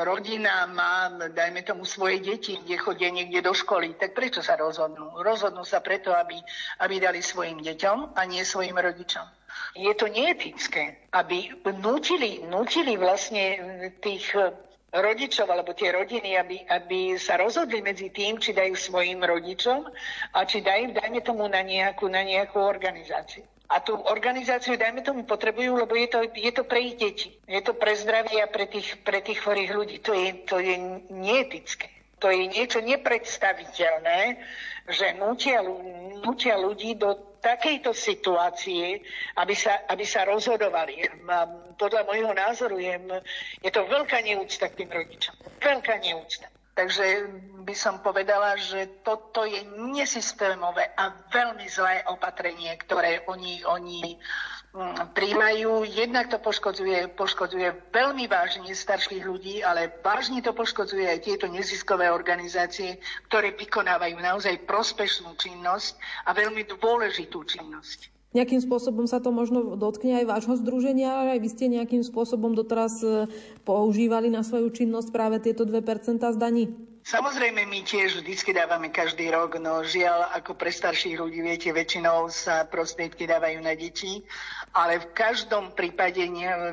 [0.03, 5.21] rodina má, dajme tomu, svoje deti, kde chodia niekde do školy, tak prečo sa rozhodnú?
[5.21, 6.35] Rozhodnú sa preto, aby,
[6.83, 9.23] aby dali svojim deťom a nie svojim rodičom.
[9.75, 13.43] Je to neetické, aby nutili, nutili vlastne
[14.03, 14.35] tých
[14.95, 19.83] rodičov alebo tie rodiny, aby, aby sa rozhodli medzi tým, či dajú svojim rodičom
[20.35, 23.43] a či dajú, dajme tomu, na nejakú, na nejakú organizáciu.
[23.65, 27.29] A tú organizáciu, dajme tomu, potrebujú, lebo je to, je to pre ich deti.
[27.49, 29.97] Je to pre zdravie a pre tých, pre tých chorých ľudí.
[30.05, 30.75] To je, to je
[31.09, 31.89] neetické.
[32.23, 34.39] To je niečo nepredstaviteľné,
[34.87, 35.65] že nutia,
[36.23, 39.05] nutia ľudí do takejto situácie,
[39.37, 41.05] aby sa, aby sa rozhodovali.
[41.77, 43.21] Podľa môjho názoru je,
[43.61, 45.35] je to veľká neúcta k tým rodičom.
[45.61, 46.49] Veľká neúcta.
[46.75, 47.31] Takže
[47.63, 49.63] by som povedala, že toto je
[49.95, 54.19] nesystémové a veľmi zlé opatrenie, ktoré oni, oni
[54.75, 55.87] mm, príjmajú.
[55.87, 62.11] Jednak to poškodzuje, poškodzuje veľmi vážne starších ľudí, ale vážne to poškodzuje aj tieto neziskové
[62.11, 62.99] organizácie,
[63.31, 65.95] ktoré vykonávajú naozaj prospešnú činnosť
[66.27, 68.14] a veľmi dôležitú činnosť.
[68.35, 72.51] Nejakým spôsobom sa to možno dotkne aj vášho združenia, ale aj vy ste nejakým spôsobom
[72.51, 73.31] doteraz e,
[73.63, 76.67] používali na svoju činnosť práve tieto 2% z daní?
[77.05, 82.33] Samozrejme, my tiež vždycky dávame každý rok, no žiaľ, ako pre starších ľudí, viete, väčšinou
[82.33, 84.25] sa prostriedky dávajú na deti,
[84.75, 86.19] ale v každom prípade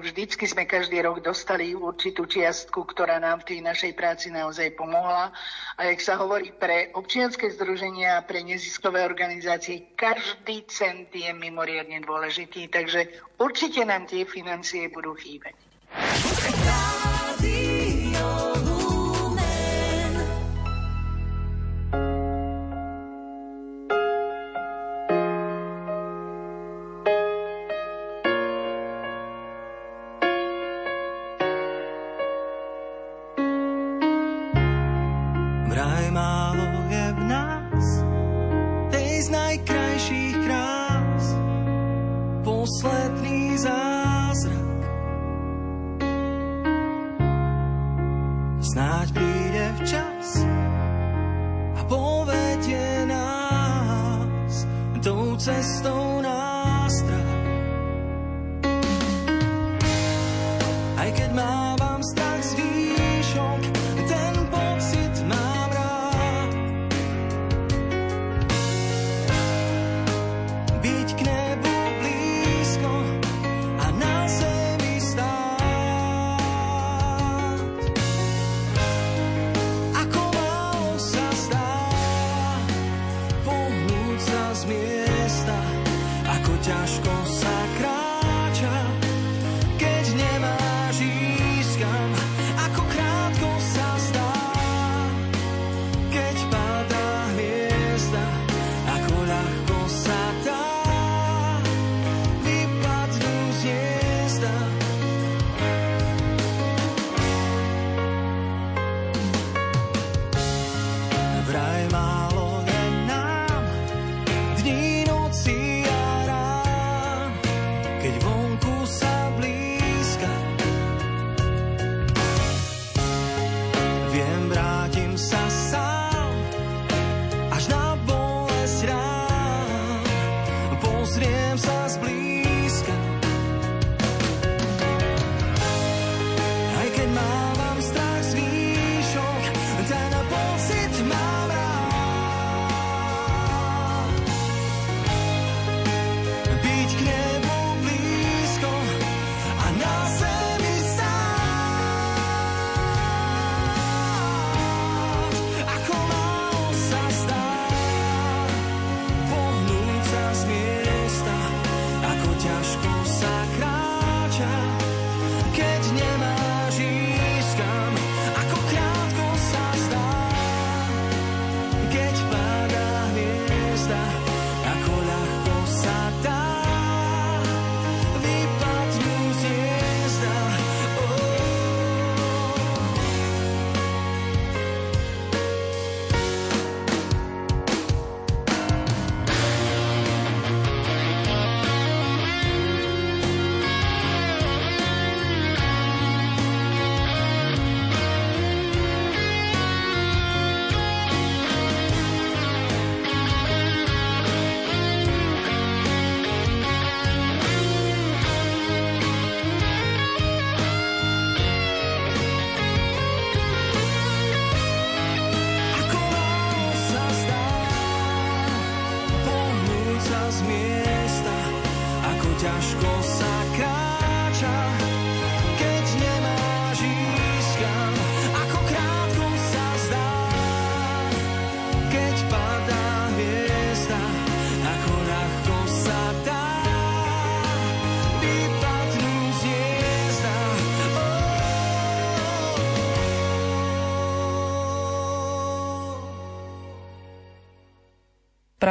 [0.02, 5.30] vždycky sme každý rok dostali určitú čiastku, ktorá nám v tej našej práci naozaj pomohla.
[5.78, 12.02] A jak sa hovorí pre občianske združenia a pre neziskové organizácie, každý cent je mimoriadne
[12.02, 13.06] dôležitý, takže
[13.38, 15.54] určite nám tie financie budú chýbať.
[18.22, 18.51] ťažko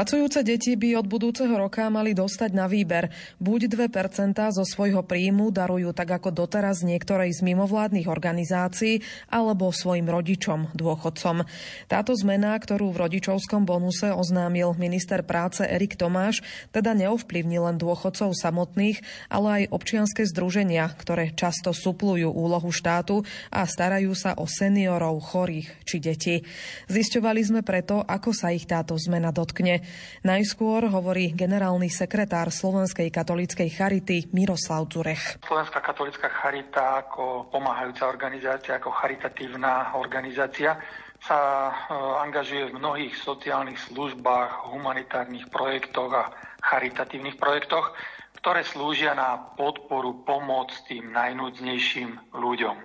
[0.01, 3.13] Pracujúce deti by od budúceho roka mali dostať na výber.
[3.37, 10.09] Buď 2% zo svojho príjmu darujú tak ako doteraz niektorej z mimovládnych organizácií alebo svojim
[10.09, 11.45] rodičom, dôchodcom.
[11.85, 16.41] Táto zmena, ktorú v rodičovskom bonuse oznámil minister práce Erik Tomáš,
[16.73, 23.21] teda neovplyvní len dôchodcov samotných, ale aj občianske združenia, ktoré často suplujú úlohu štátu
[23.53, 26.41] a starajú sa o seniorov, chorých či deti.
[26.89, 29.90] Zisťovali sme preto, ako sa ich táto zmena dotkne.
[30.21, 35.41] Najskôr hovorí generálny sekretár Slovenskej katolíckej charity Miroslav Zurech.
[35.41, 40.77] Slovenská katolická charita ako pomáhajúca organizácia, ako charitatívna organizácia
[41.21, 41.73] sa e,
[42.21, 46.33] angažuje v mnohých sociálnych službách, humanitárnych projektoch a
[46.65, 47.93] charitatívnych projektoch,
[48.41, 52.77] ktoré slúžia na podporu, pomoc tým najnúdznejším ľuďom.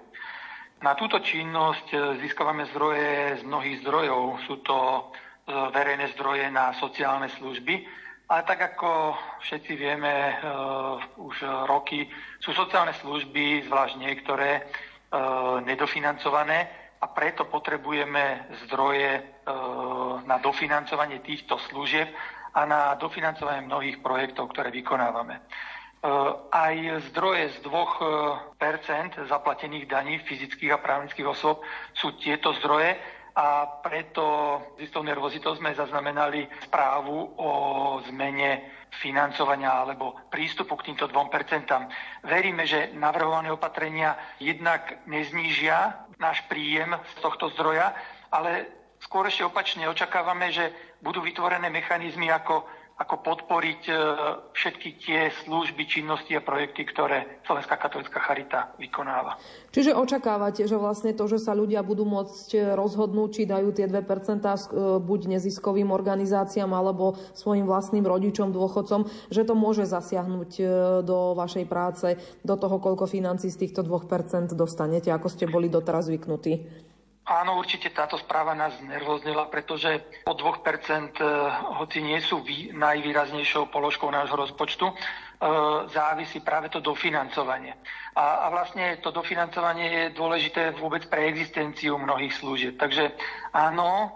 [0.85, 4.45] Na túto činnosť e, získavame zdroje z mnohých zdrojov.
[4.45, 5.09] Sú to
[5.47, 7.87] verejné zdroje na sociálne služby.
[8.27, 9.15] Ale tak ako
[9.47, 10.35] všetci vieme, e,
[11.23, 12.11] už roky
[12.43, 14.63] sú sociálne služby, zvlášť niektoré, e,
[15.63, 16.67] nedofinancované
[16.99, 19.37] a preto potrebujeme zdroje
[20.27, 22.11] na dofinancovanie týchto služieb
[22.57, 25.39] a na dofinancovanie mnohých projektov, ktoré vykonávame.
[26.51, 26.75] Aj
[27.13, 31.61] zdroje z 2% zaplatených daní fyzických a právnických osôb
[31.95, 32.97] sú tieto zdroje,
[33.37, 34.25] a preto
[34.81, 37.51] s istou nervozitou sme zaznamenali správu o
[38.09, 41.69] zmene financovania alebo prístupu k týmto 2%.
[42.25, 47.93] Veríme, že navrhované opatrenia jednak neznížia náš príjem z tohto zdroja,
[48.33, 48.73] ale
[49.05, 50.73] skôr ešte opačne očakávame, že
[51.05, 52.65] budú vytvorené mechanizmy, ako
[52.97, 53.95] ako podporiť e,
[54.57, 59.37] všetky tie služby, činnosti a projekty, ktoré Slovenská katolická charita vykonáva.
[59.69, 64.01] Čiže očakávate, že vlastne to, že sa ľudia budú môcť rozhodnúť, či dajú tie 2%
[64.01, 64.57] e,
[64.97, 70.65] buď neziskovým organizáciám alebo svojim vlastným rodičom, dôchodcom, že to môže zasiahnuť e,
[71.05, 72.17] do vašej práce,
[72.49, 76.86] do toho, koľko financí z týchto 2% dostanete, ako ste boli doteraz zvyknutí?
[77.27, 79.99] Áno, určite táto správa nás nervoznila, pretože
[80.31, 81.27] o 2%, eh,
[81.75, 84.95] hoci nie sú najvýraznejšou položkou nášho rozpočtu,
[85.37, 85.49] E,
[85.93, 87.77] závisí práve to dofinancovanie.
[88.17, 92.81] A, a vlastne to dofinancovanie je dôležité vôbec pre existenciu mnohých služieb.
[92.81, 93.13] Takže
[93.53, 94.09] áno, e,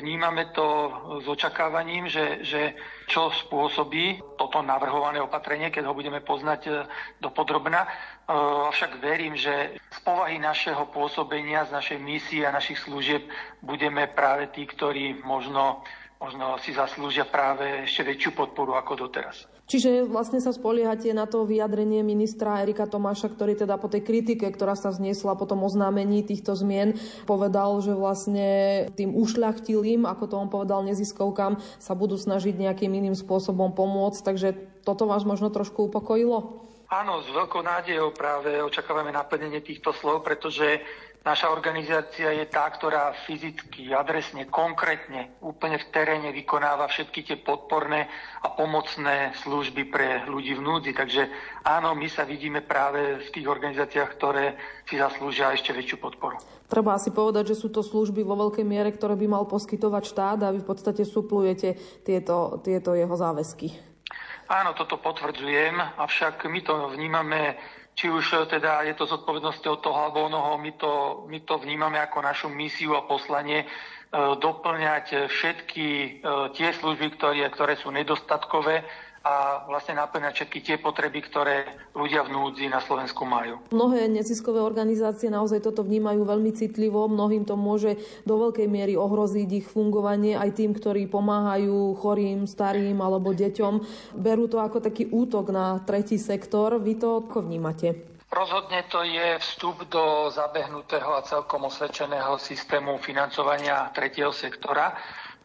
[0.00, 0.88] vnímame to
[1.20, 2.72] s očakávaním, že, že
[3.12, 6.70] čo spôsobí toto navrhované opatrenie, keď ho budeme poznať e,
[7.20, 7.84] do podrobna.
[8.24, 13.28] Avšak verím, že z povahy našeho pôsobenia, z našej misie a našich služieb
[13.60, 15.84] budeme práve tí, ktorí možno,
[16.16, 19.44] možno si zaslúžia práve ešte väčšiu podporu ako doteraz.
[19.64, 24.44] Čiže vlastne sa spoliehate na to vyjadrenie ministra Erika Tomáša, ktorý teda po tej kritike,
[24.52, 28.48] ktorá sa vzniesla po tom oznámení týchto zmien, povedal, že vlastne
[28.92, 34.20] tým ušľachtilým, ako to on povedal, neziskovkám, sa budú snažiť nejakým iným spôsobom pomôcť.
[34.20, 34.48] Takže
[34.84, 36.60] toto vás možno trošku upokojilo?
[36.90, 40.84] Áno, s veľkou nádejou práve očakávame naplnenie týchto slov, pretože
[41.24, 48.12] Naša organizácia je tá, ktorá fyzicky, adresne, konkrétne, úplne v teréne vykonáva všetky tie podporné
[48.44, 50.92] a pomocné služby pre ľudí v núdzi.
[50.92, 51.24] Takže
[51.64, 56.36] áno, my sa vidíme práve v tých organizáciách, ktoré si zaslúžia ešte väčšiu podporu.
[56.68, 60.38] Treba asi povedať, že sú to služby vo veľkej miere, ktoré by mal poskytovať štát
[60.44, 63.93] a vy v podstate suplujete tieto, tieto jeho záväzky.
[64.44, 67.56] Áno, toto potvrdzujem, avšak my to vnímame
[67.94, 71.96] či už e, teda je to zodpovednosťou toho alebo onoho, my to, my to vnímame
[72.02, 73.66] ako našu misiu a poslanie e,
[74.36, 76.08] doplňať všetky e,
[76.58, 78.82] tie služby, ktoré, ktoré sú nedostatkové
[79.24, 81.64] a vlastne naplňať všetky tie potreby, ktoré
[81.96, 83.56] ľudia v núdzi na Slovensku majú.
[83.72, 87.96] Mnohé neziskové organizácie naozaj toto vnímajú veľmi citlivo, mnohým to môže
[88.28, 93.74] do veľkej miery ohroziť ich fungovanie aj tým, ktorí pomáhajú chorým, starým alebo deťom.
[94.20, 96.76] Berú to ako taký útok na tretí sektor.
[96.76, 98.14] Vy to ako vnímate?
[98.34, 104.90] Rozhodne to je vstup do zabehnutého a celkom osvedčeného systému financovania tretieho sektora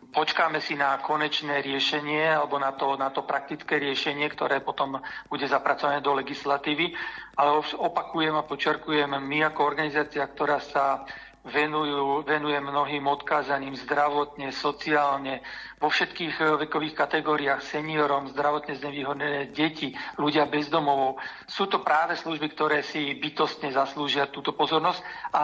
[0.09, 4.97] počkáme si na konečné riešenie alebo na to, na to praktické riešenie, ktoré potom
[5.29, 6.93] bude zapracované do legislatívy.
[7.37, 11.05] Ale opakujem a počerkujem, my ako organizácia, ktorá sa
[11.47, 15.39] venujú, venuje mnohým odkázaním zdravotne, sociálne,
[15.79, 21.17] vo všetkých eh, vekových kategóriách, seniorom, zdravotne znevýhodnené deti, ľudia bez domovov.
[21.47, 24.99] Sú to práve služby, ktoré si bytostne zaslúžia túto pozornosť
[25.31, 25.43] a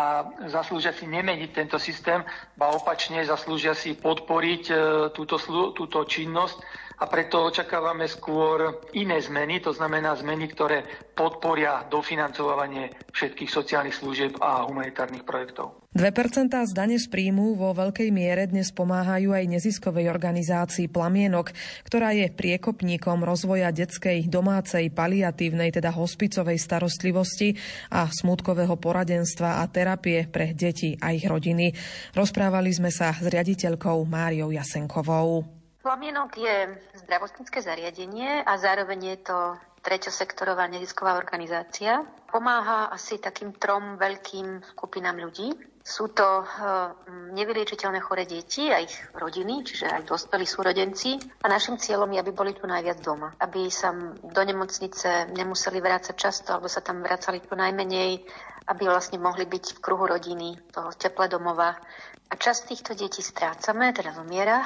[0.51, 2.19] zaslúžia si nemeniť tento systém,
[2.60, 4.77] ba opačne zaslúžia si podporiť eh,
[5.15, 5.39] túto,
[5.71, 10.84] túto činnosť a preto očakávame skôr iné zmeny, to znamená zmeny, ktoré
[11.15, 15.86] podporia dofinancovanie všetkých sociálnych služieb a humanitárnych projektov.
[15.95, 21.55] 2% z dane z príjmu vo veľkej miere dnes pomáhajú aj neziskovej organizácii Plamienok,
[21.88, 27.55] ktorá je priekopníkom rozvoja detskej, domácej, paliatívnej, teda hospicovej starostlivosti
[27.95, 31.71] a smutkového poradenstva a terapie pre deti a ich rodiny.
[32.12, 35.54] Rozprávali sme sa s riaditeľkou Máriou Jasenkovou.
[35.85, 39.37] Plamienok je zdravotnícke zariadenie a zároveň je to
[39.85, 42.01] treťosektorová nezisková organizácia.
[42.25, 45.53] Pomáha asi takým trom veľkým skupinám ľudí.
[45.85, 46.89] Sú to eh,
[47.37, 51.21] nevyliečiteľné choré deti a ich rodiny, čiže aj dospelí súrodenci.
[51.45, 53.37] A našim cieľom je, aby boli tu najviac doma.
[53.37, 53.93] Aby sa
[54.25, 58.25] do nemocnice nemuseli vrácať často, alebo sa tam vracali tu najmenej,
[58.73, 61.77] aby vlastne mohli byť v kruhu rodiny, toho teple domova.
[62.25, 64.65] A časť týchto detí strácame, teda zomiera,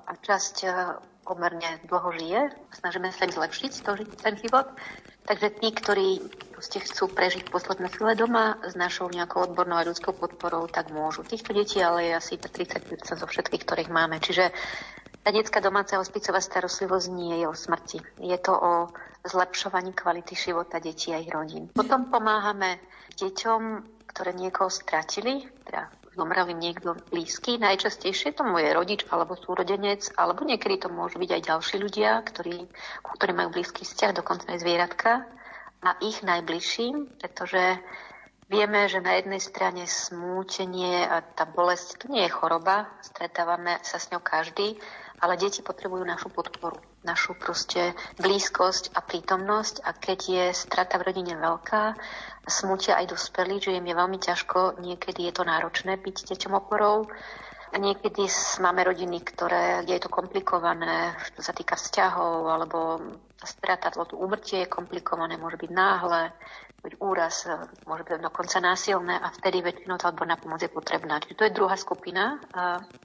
[0.00, 0.72] a časť eh,
[1.22, 2.40] pomerne dlho žije.
[2.74, 4.66] Snažíme sa im zlepšiť to, ten život.
[5.28, 6.08] Takže tí, ktorí
[6.58, 11.22] chcú prežiť posledné chvíle doma s našou nejakou odbornou a ľudskou podporou, tak môžu.
[11.22, 14.18] Týchto detí ale je asi 30% zo všetkých, ktorých máme.
[14.18, 14.50] Čiže
[15.20, 18.00] tá detská domáca hospicová starostlivosť nie je o smrti.
[18.24, 18.72] Je to o
[19.22, 21.68] zlepšovaní kvality života detí a ich rodín.
[21.70, 22.80] Potom pomáhame
[23.20, 23.62] deťom,
[24.10, 27.56] ktoré niekoho stratili, teda zomrel im niekto blízky.
[27.60, 32.66] Najčastejšie to je rodič alebo súrodenec, alebo niekedy to môžu byť aj ďalší ľudia, ktorí,
[33.02, 35.24] ktorí majú blízky vzťah, dokonca aj zvieratka
[35.80, 37.80] a ich najbližším, pretože
[38.50, 44.02] vieme, že na jednej strane smútenie a tá bolesť to nie je choroba, stretávame sa
[44.02, 44.74] s ňou každý,
[45.22, 49.86] ale deti potrebujú našu podporu, našu proste blízkosť a prítomnosť.
[49.86, 51.94] A keď je strata v rodine veľká,
[52.50, 57.06] smutia aj dospelí, že im je veľmi ťažko, niekedy je to náročné byť deťom oporou,
[57.70, 58.26] a niekedy
[58.58, 62.98] máme rodiny, ktoré, kde je to komplikované, čo sa týka vzťahov, alebo
[63.46, 66.32] strata, to úmrtie je komplikované, môže byť náhle,
[66.80, 71.20] byť úraz, e, môže byť dokonca násilné a vtedy väčšinou tá odborná pomoc je potrebná.
[71.20, 72.36] Čiže to je druhá skupina e,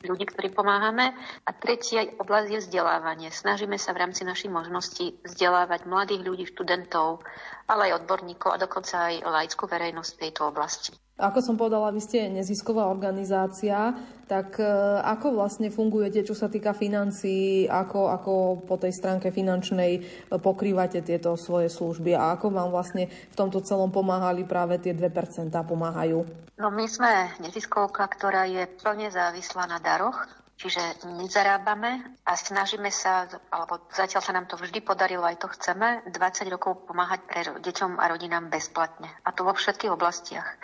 [0.07, 1.11] ľudí, ktorým pomáhame.
[1.43, 3.29] A tretia oblasť je vzdelávanie.
[3.31, 7.23] Snažíme sa v rámci našich možností vzdelávať mladých ľudí, študentov,
[7.67, 11.04] ale aj odborníkov a dokonca aj laickú verejnosť v tejto oblasti.
[11.15, 13.95] Ako som povedala, vy ste nezisková organizácia,
[14.27, 14.67] tak e,
[14.99, 18.33] ako vlastne fungujete, čo sa týka financií, ako, ako
[18.67, 20.01] po tej stránke finančnej e,
[20.35, 25.55] pokrývate tieto svoje služby a ako vám vlastne v tomto celom pomáhali práve tie 2%
[25.55, 26.27] pomáhajú?
[26.59, 30.19] No my sme neziskovka, ktorá je plne závislá na daroch,
[30.59, 30.83] čiže
[31.15, 36.11] nezarábame a snažíme sa, alebo zatiaľ sa nám to vždy podarilo, aj to chceme, 20
[36.51, 39.07] rokov pomáhať pre deťom a rodinám bezplatne.
[39.23, 40.59] A to vo všetkých oblastiach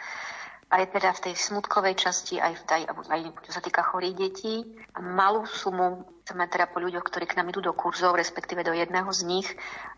[0.72, 4.64] aj teda v tej smutkovej časti, aj, v tej, aj čo sa týka chorých detí.
[4.96, 9.12] Malú sumu chceme teda po ľuďoch, ktorí k nám idú do kurzov, respektíve do jedného
[9.12, 9.48] z nich.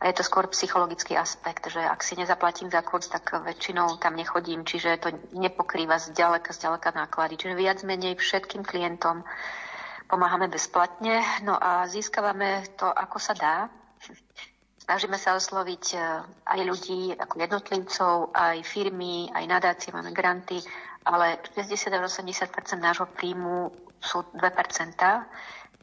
[0.01, 4.17] A je to skôr psychologický aspekt, že ak si nezaplatím za kurz, tak väčšinou tam
[4.17, 7.37] nechodím, čiže to nepokrýva zďaleka, zďaleka náklady.
[7.37, 9.21] Čiže viac menej všetkým klientom
[10.09, 11.21] pomáhame bezplatne.
[11.45, 13.69] No a získavame to, ako sa dá.
[14.83, 15.97] Snažíme sa osloviť e,
[16.43, 20.59] aj ľudí ako jednotlivcov, aj firmy, aj nadácie, máme granty,
[21.07, 23.71] ale 60 80% nášho príjmu
[24.03, 24.43] sú 2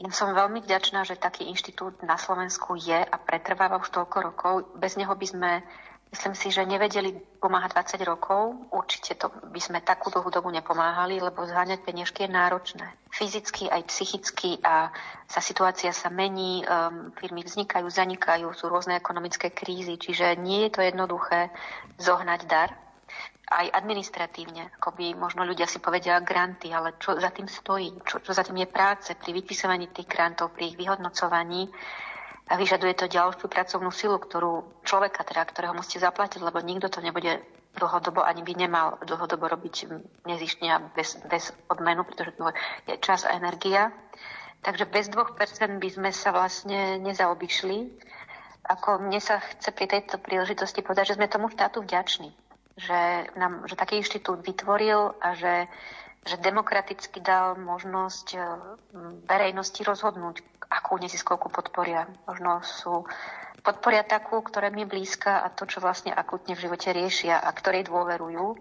[0.01, 4.53] ja som veľmi vďačná, že taký inštitút na Slovensku je a pretrváva už toľko rokov.
[4.81, 5.61] Bez neho by sme
[6.11, 8.67] Myslím si, že nevedeli pomáhať 20 rokov.
[8.75, 12.83] Určite to by sme takú dlhú dobu nepomáhali, lebo zháňať peniažky je náročné.
[13.15, 14.91] Fyzicky aj psychicky a
[15.31, 20.71] sa situácia sa mení, um, firmy vznikajú, zanikajú, sú rôzne ekonomické krízy, čiže nie je
[20.75, 21.55] to jednoduché
[22.03, 22.75] zohnať dar.
[23.47, 28.19] Aj administratívne, ako by možno ľudia si povedia granty, ale čo za tým stojí, čo,
[28.19, 31.71] čo za tým je práce pri vypisovaní tých grantov, pri ich vyhodnocovaní
[32.51, 36.99] a vyžaduje to ďalšiu pracovnú silu, ktorú človeka, teda, ktorého musíte zaplatiť, lebo nikto to
[36.99, 37.39] nebude
[37.79, 39.87] dlhodobo ani by nemal dlhodobo robiť
[40.27, 42.51] nezištne a bez, bez odmenu, pretože to
[42.91, 43.95] je čas a energia.
[44.67, 47.79] Takže bez 2% by sme sa vlastne nezaobišli.
[48.67, 52.35] Ako mne sa chce pri tejto príležitosti povedať, že sme tomu štátu vďační.
[52.77, 52.99] Že,
[53.39, 55.71] nám, že taký inštitút vytvoril a že
[56.29, 58.39] že demokraticky dal možnosť e,
[59.25, 62.07] verejnosti rozhodnúť, akú neziskovku podporia.
[62.31, 63.05] Možno sú
[63.61, 67.91] podporia takú, ktorá mi blízka a to, čo vlastne akutne v živote riešia a ktorej
[67.91, 68.57] dôverujú.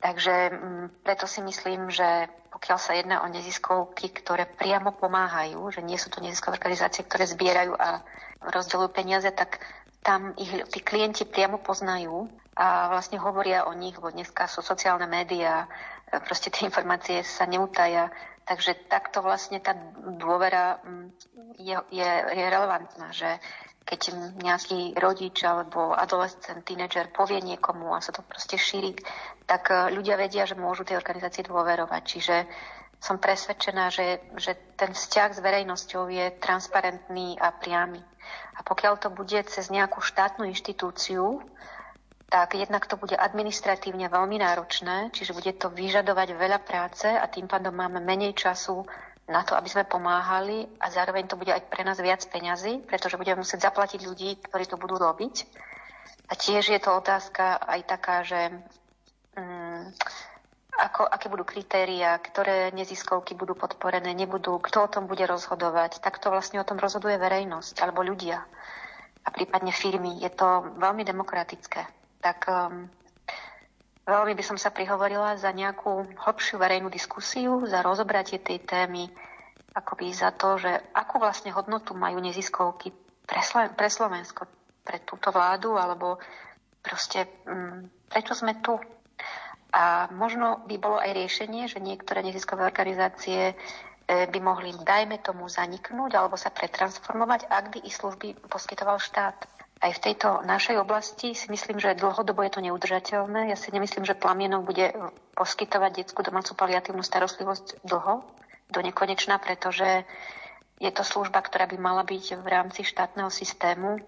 [0.00, 0.56] Takže
[1.04, 6.08] preto si myslím, že pokiaľ sa jedná o neziskovky, ktoré priamo pomáhajú, že nie sú
[6.08, 8.00] to neziskové organizácie, ktoré zbierajú a
[8.40, 9.60] rozdeľujú peniaze, tak
[10.00, 15.04] tam ich tí klienti priamo poznajú a vlastne hovoria o nich, lebo dneska sú sociálne
[15.04, 15.68] médiá,
[16.24, 18.08] proste tie informácie sa neutaja,
[18.50, 19.78] Takže takto vlastne tá
[20.18, 21.06] dôvera mm,
[21.62, 23.38] je, je, je relevantná, že
[23.86, 24.10] keď
[24.42, 28.98] nejaký rodič alebo adolescent, tínedžer povie niekomu a sa to proste šíri,
[29.46, 32.02] tak e, ľudia vedia, že môžu tej organizácii dôverovať.
[32.02, 32.36] Čiže
[32.98, 38.02] som presvedčená, že, že ten vzťah s verejnosťou je transparentný a priamy.
[38.58, 41.38] A pokiaľ to bude cez nejakú štátnu inštitúciu,
[42.30, 47.50] tak jednak to bude administratívne veľmi náročné, čiže bude to vyžadovať veľa práce a tým
[47.50, 48.86] pádom máme menej času
[49.26, 53.18] na to, aby sme pomáhali a zároveň to bude aj pre nás viac peňazí, pretože
[53.18, 55.42] budeme musieť zaplatiť ľudí, ktorí to budú robiť.
[56.30, 58.62] A tiež je to otázka aj taká, že
[59.34, 59.90] um,
[60.78, 65.98] ako, aké budú kritéria, ktoré neziskovky budú podporené, nebudú, kto o tom bude rozhodovať.
[65.98, 68.46] Tak to vlastne o tom rozhoduje verejnosť alebo ľudia
[69.26, 70.22] a prípadne firmy.
[70.22, 72.86] Je to veľmi demokratické tak um,
[74.04, 79.08] veľmi by som sa prihovorila za nejakú hlbšiu verejnú diskusiu, za rozobratie tej témy,
[79.72, 82.92] akoby za to, že akú vlastne hodnotu majú neziskovky
[83.24, 84.44] pre, Slo- pre Slovensko,
[84.84, 86.20] pre túto vládu, alebo
[86.84, 88.74] proste um, prečo sme tu.
[89.70, 95.46] A možno by bolo aj riešenie, že niektoré neziskové organizácie e, by mohli, dajme tomu,
[95.46, 99.38] zaniknúť alebo sa pretransformovať, ak by ich služby poskytoval štát.
[99.80, 103.48] Aj v tejto našej oblasti si myslím, že dlhodobo je to neudržateľné.
[103.48, 104.92] Ja si nemyslím, že plamienok bude
[105.32, 108.20] poskytovať detskú domácu paliatívnu starostlivosť dlho,
[108.70, 110.04] do nekonečna, pretože
[110.80, 114.00] je to služba, ktorá by mala byť v rámci štátneho systému.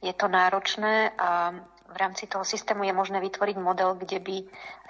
[0.00, 1.56] Je to náročné a
[1.94, 4.36] v rámci toho systému je možné vytvoriť model, kde by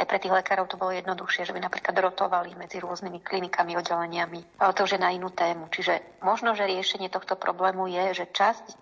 [0.00, 4.40] aj pre tých lekárov to bolo jednoduchšie, že by napríklad rotovali medzi rôznymi klinikami, oddeleniami.
[4.56, 5.68] Ale to už je na inú tému.
[5.68, 8.74] Čiže možno, že riešenie tohto problému je, že časť e,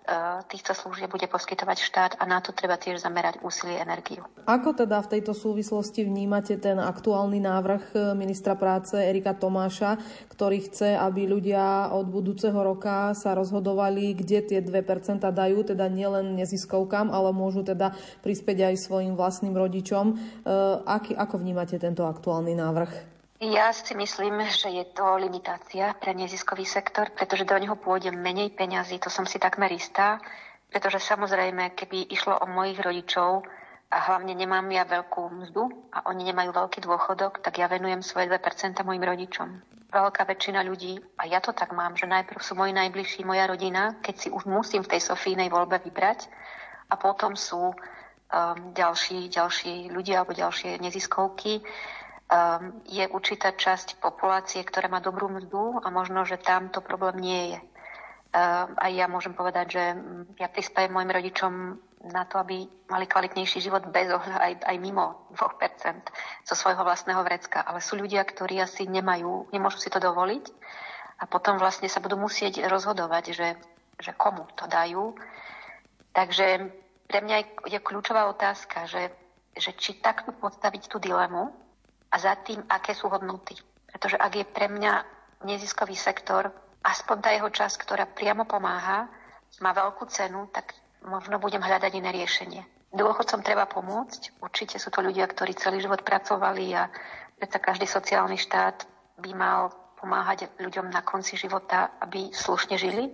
[0.47, 4.23] týchto služieb bude poskytovať štát a na to treba tiež zamerať úsilie energiu.
[4.47, 9.99] Ako teda v tejto súvislosti vnímate ten aktuálny návrh e, ministra práce Erika Tomáša,
[10.31, 16.39] ktorý chce, aby ľudia od budúceho roka sa rozhodovali, kde tie 2% dajú, teda nielen
[16.39, 20.05] neziskovkám, ale môžu teda prispieť aj svojim vlastným rodičom.
[20.11, 20.15] E,
[20.85, 22.91] aký, ako vnímate tento aktuálny návrh?
[23.43, 28.55] Ja si myslím, že je to limitácia pre neziskový sektor, pretože do neho pôjde menej
[28.55, 30.23] peňazí, to som si takmer istá,
[30.71, 33.43] pretože samozrejme, keby išlo o mojich rodičov,
[33.93, 38.25] a hlavne nemám ja veľkú mzdu a oni nemajú veľký dôchodok, tak ja venujem svoje
[38.25, 39.61] 2% mojim rodičom.
[39.93, 44.01] Veľká väčšina ľudí, a ja to tak mám, že najprv sú moji najbližší, moja rodina,
[44.01, 46.25] keď si už musím v tej Sofínej voľbe vybrať,
[46.89, 47.77] a potom sú
[48.73, 51.61] ďalší, ďalší ľudia alebo ďalšie neziskovky.
[52.33, 57.21] Um, je určitá časť populácie, ktorá má dobrú mzdu a možno, že tam to problém
[57.21, 57.59] nie je.
[58.33, 61.53] Um, a ja môžem povedať, že mm, ja prispiejem mojim rodičom
[62.09, 67.21] na to, aby mali kvalitnejší život bez ohľadu aj, aj mimo 2% zo svojho vlastného
[67.21, 67.61] vrecka.
[67.61, 70.49] Ale sú ľudia, ktorí asi nemajú, nemôžu si to dovoliť
[71.21, 73.49] a potom vlastne sa budú musieť rozhodovať, že,
[74.01, 75.13] že komu to dajú.
[76.17, 76.73] Takže
[77.13, 79.13] pre mňa je, kľúčová otázka, že,
[79.53, 81.45] že či takto postaviť tú dilemu
[82.09, 83.53] a za tým, aké sú hodnoty.
[83.85, 85.05] Pretože ak je pre mňa
[85.45, 86.49] neziskový sektor,
[86.81, 89.05] aspoň tá jeho časť, ktorá priamo pomáha,
[89.61, 90.73] má veľkú cenu, tak
[91.05, 92.65] možno budem hľadať iné riešenie.
[92.89, 94.41] Dôchodcom treba pomôcť.
[94.41, 96.89] Určite sú to ľudia, ktorí celý život pracovali a
[97.37, 98.89] predsa každý sociálny štát
[99.21, 99.69] by mal
[100.01, 103.13] pomáhať ľuďom na konci života, aby slušne žili.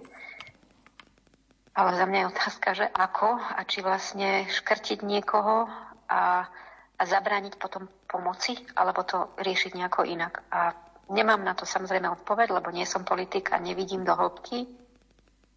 [1.76, 5.70] Ale za mňa je otázka, že ako a či vlastne škrtiť niekoho
[6.10, 6.50] a,
[6.98, 10.42] a zabrániť potom pomoci, alebo to riešiť nejako inak.
[10.50, 10.74] A
[11.14, 14.66] nemám na to samozrejme odpoveď, lebo nie som politik a nevidím do hĺbky,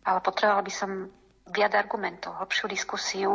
[0.05, 0.91] ale potrebovala by som
[1.51, 3.33] viac argumentov, hlbšiu diskusiu,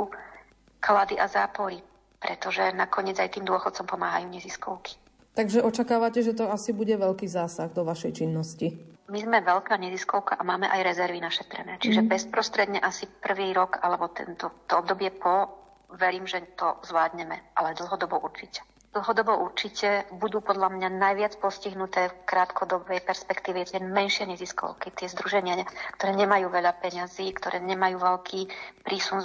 [0.79, 1.81] klady a zápory,
[2.21, 4.95] pretože nakoniec aj tým dôchodcom pomáhajú neziskovky.
[5.37, 8.96] Takže očakávate, že to asi bude veľký zásah do vašej činnosti?
[9.07, 11.79] My sme veľká neziskovka a máme aj rezervy našetrené.
[11.79, 12.07] Čiže mm.
[12.11, 15.47] bezprostredne asi prvý rok alebo tento, to obdobie po,
[15.95, 18.59] verím, že to zvládneme, ale dlhodobo určite.
[18.91, 25.63] Dlhodobo určite budú podľa mňa najviac postihnuté v krátkodobej perspektíve tie menšie neziskovky, tie združenia,
[25.99, 28.41] ktoré nemajú veľa peňazí, ktoré nemajú veľký
[28.81, 29.21] prísun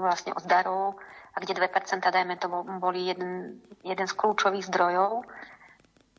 [0.00, 0.98] vlastne od darov
[1.34, 2.48] a kde 2%, dajme to,
[2.80, 5.26] boli jeden, jeden z kľúčových zdrojov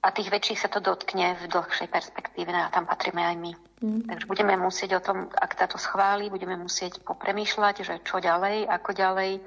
[0.02, 3.52] a tých väčších sa to dotkne v dlhšej perspektíve a tam patríme aj my.
[3.86, 4.02] Mm.
[4.10, 8.98] Takže budeme musieť o tom, ak táto schváli, budeme musieť popremýšľať, že čo ďalej, ako
[8.98, 9.42] ďalej.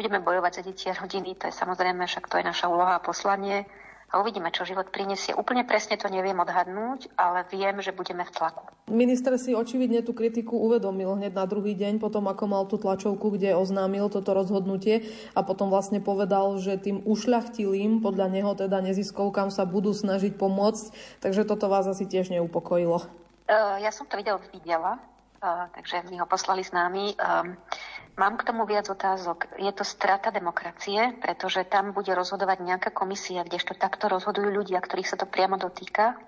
[0.00, 3.04] Budeme bojovať za deti a rodiny, to je samozrejme, však to je naša úloha a
[3.04, 3.68] poslanie,
[4.08, 5.36] a uvidíme, čo život prinesie.
[5.36, 8.64] Úplne presne to neviem odhadnúť, ale viem, že budeme v tlaku.
[8.88, 13.36] Minister si očividne tú kritiku uvedomil hneď na druhý deň, potom ako mal tú tlačovku,
[13.36, 15.04] kde oznámil toto rozhodnutie
[15.36, 21.20] a potom vlastne povedal, že tým ušľachtilým, podľa neho teda neziskovkám sa budú snažiť pomôcť,
[21.20, 23.04] takže toto vás asi tiež neupokojilo.
[23.48, 24.96] Uh, ja som to video videla,
[25.44, 27.12] uh, takže mi ho poslali s nami.
[28.18, 29.46] Mám k tomu viac otázok.
[29.62, 35.06] Je to strata demokracie, pretože tam bude rozhodovať nejaká komisia, kdežto takto rozhodujú ľudia, ktorých
[35.06, 36.18] sa to priamo dotýka.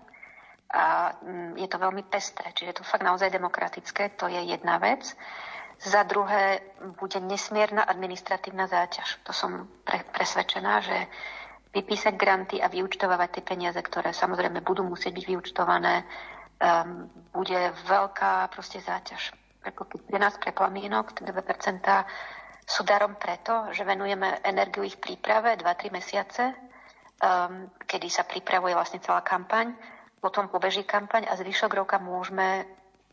[0.71, 4.79] A mm, je to veľmi pestré, čiže je to fakt naozaj demokratické, to je jedna
[4.79, 5.03] vec.
[5.83, 6.63] Za druhé,
[6.95, 9.27] bude nesmierna administratívna záťaž.
[9.27, 11.11] To som pre, presvedčená, že
[11.75, 16.07] vypísať granty a vyučtovávať tie peniaze, ktoré samozrejme budú musieť byť vyučtované,
[16.63, 21.29] um, bude veľká proste záťaž ako pre nás pre plamienok, 2%
[22.65, 26.55] sú darom preto, že venujeme energiu ich príprave 2-3 mesiace,
[27.21, 29.75] um, kedy sa pripravuje vlastne celá kampaň,
[30.21, 32.69] potom pobeží kampaň a zvyšok roka môžeme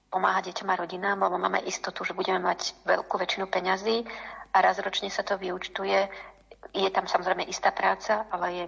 [0.07, 4.07] pomáhať deťom a rodinám, lebo máme istotu, že budeme mať veľkú väčšinu peňazí
[4.55, 6.07] a raz ročne sa to vyučtuje.
[6.71, 8.65] Je tam samozrejme istá práca, ale je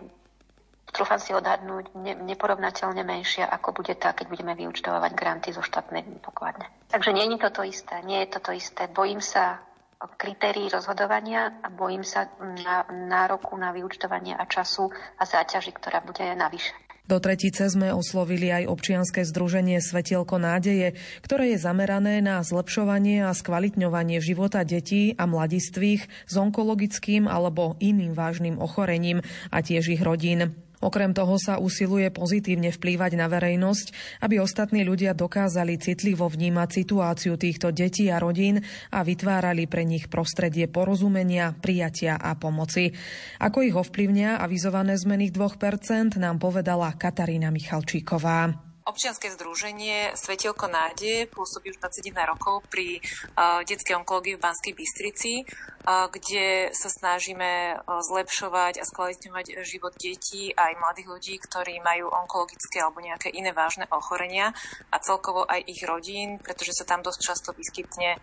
[0.92, 6.06] trúfam si odhadnúť, ne, neporovnateľne menšia, ako bude tá, keď budeme vyučtovať granty zo štátnej
[6.22, 6.68] pokladne.
[6.90, 8.90] Takže nie je to to isté, nie je to to isté.
[8.90, 9.62] Bojím sa
[10.00, 14.88] kritérií rozhodovania a bojím sa na, nároku na vyučtovanie a času
[15.20, 16.72] a záťaži, ktorá bude navyše.
[17.10, 20.94] Do tretice sme oslovili aj občianske združenie Svetielko nádeje,
[21.26, 28.14] ktoré je zamerané na zlepšovanie a skvalitňovanie života detí a mladistvých s onkologickým alebo iným
[28.14, 30.69] vážnym ochorením a tiež ich rodín.
[30.80, 37.36] Okrem toho sa usiluje pozitívne vplývať na verejnosť, aby ostatní ľudia dokázali citlivo vnímať situáciu
[37.36, 38.64] týchto detí a rodín
[38.96, 42.96] a vytvárali pre nich prostredie porozumenia, prijatia a pomoci.
[43.44, 48.69] Ako ich ovplyvnia avizované zmeny 2%, nám povedala Katarína Michalčíková.
[48.90, 52.98] Občianske združenie Svetielko nádeje pôsobí už 21 rokov pri
[53.38, 59.94] uh, detskej onkológii v Banskej Bystrici, uh, kde sa snažíme uh, zlepšovať a skvalitňovať život
[59.94, 64.58] detí a aj mladých ľudí, ktorí majú onkologické alebo nejaké iné vážne ochorenia
[64.90, 68.18] a celkovo aj ich rodín, pretože sa tam dosť často vyskytne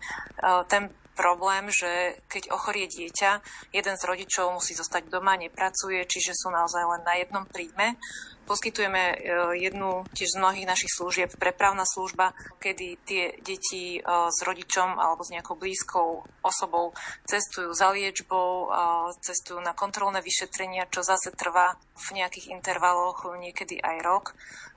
[0.67, 3.41] ten problém, že keď ochorie dieťa,
[3.73, 7.97] jeden z rodičov musí zostať doma, nepracuje, čiže sú naozaj len na jednom príjme.
[8.45, 9.15] Poskytujeme e,
[9.59, 15.25] jednu tiež z mnohých našich služieb, prepravná služba, kedy tie deti e, s rodičom alebo
[15.25, 16.95] s nejakou blízkou osobou
[17.27, 18.71] cestujú za liečbou,
[19.19, 24.25] cestujú na kontrolné vyšetrenia, čo zase trvá v nejakých intervaloch, niekedy aj rok.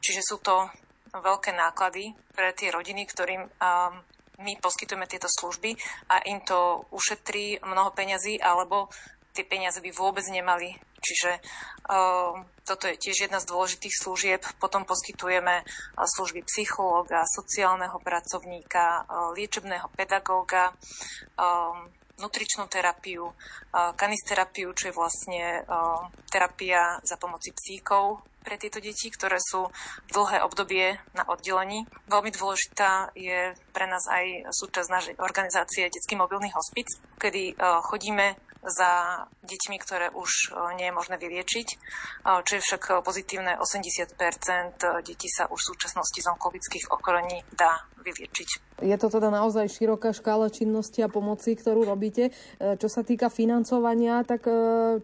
[0.02, 0.66] Čiže sú to
[1.14, 3.50] veľké náklady pre tie rodiny, ktorým
[4.40, 5.76] my poskytujeme tieto služby
[6.08, 8.88] a im to ušetrí mnoho peňazí, alebo
[9.32, 10.74] tie peniaze by vôbec nemali.
[11.00, 11.40] Čiže
[11.88, 12.36] uh,
[12.66, 14.42] toto je tiež jedna z dôležitých služieb.
[14.60, 15.64] Potom poskytujeme
[15.96, 20.76] služby psychológa, sociálneho pracovníka, uh, liečebného pedagóga,
[21.40, 21.88] um,
[22.20, 23.32] nutričnú terapiu,
[23.72, 25.64] kanisterapiu, čo je vlastne
[26.28, 29.68] terapia za pomoci psíkov pre tieto deti, ktoré sú
[30.08, 31.84] v dlhé obdobie na oddelení.
[32.08, 36.88] Veľmi dôležitá je pre nás aj súčasť našej organizácie Detský mobilný hospic,
[37.20, 41.76] kedy chodíme za deťmi, ktoré už e, nie je možné vyliečiť, e,
[42.44, 43.56] čo je však pozitívne.
[43.56, 44.16] 80%
[45.04, 48.80] detí sa už v súčasnosti z onkologických okorení dá vyliečiť.
[48.80, 52.32] Je to teda naozaj široká škála činnosti a pomoci, ktorú robíte.
[52.56, 54.48] Čo sa týka financovania, tak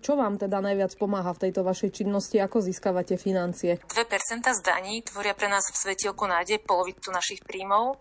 [0.00, 2.40] čo vám teda najviac pomáha v tejto vašej činnosti?
[2.40, 3.76] Ako získavate financie?
[3.84, 8.00] 2% z daní tvoria pre nás v svetielku nádej polovicu našich príjmov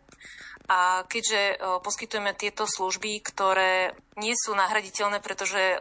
[0.65, 5.77] a keďže poskytujeme tieto služby, ktoré nie sú nahraditeľné, pretože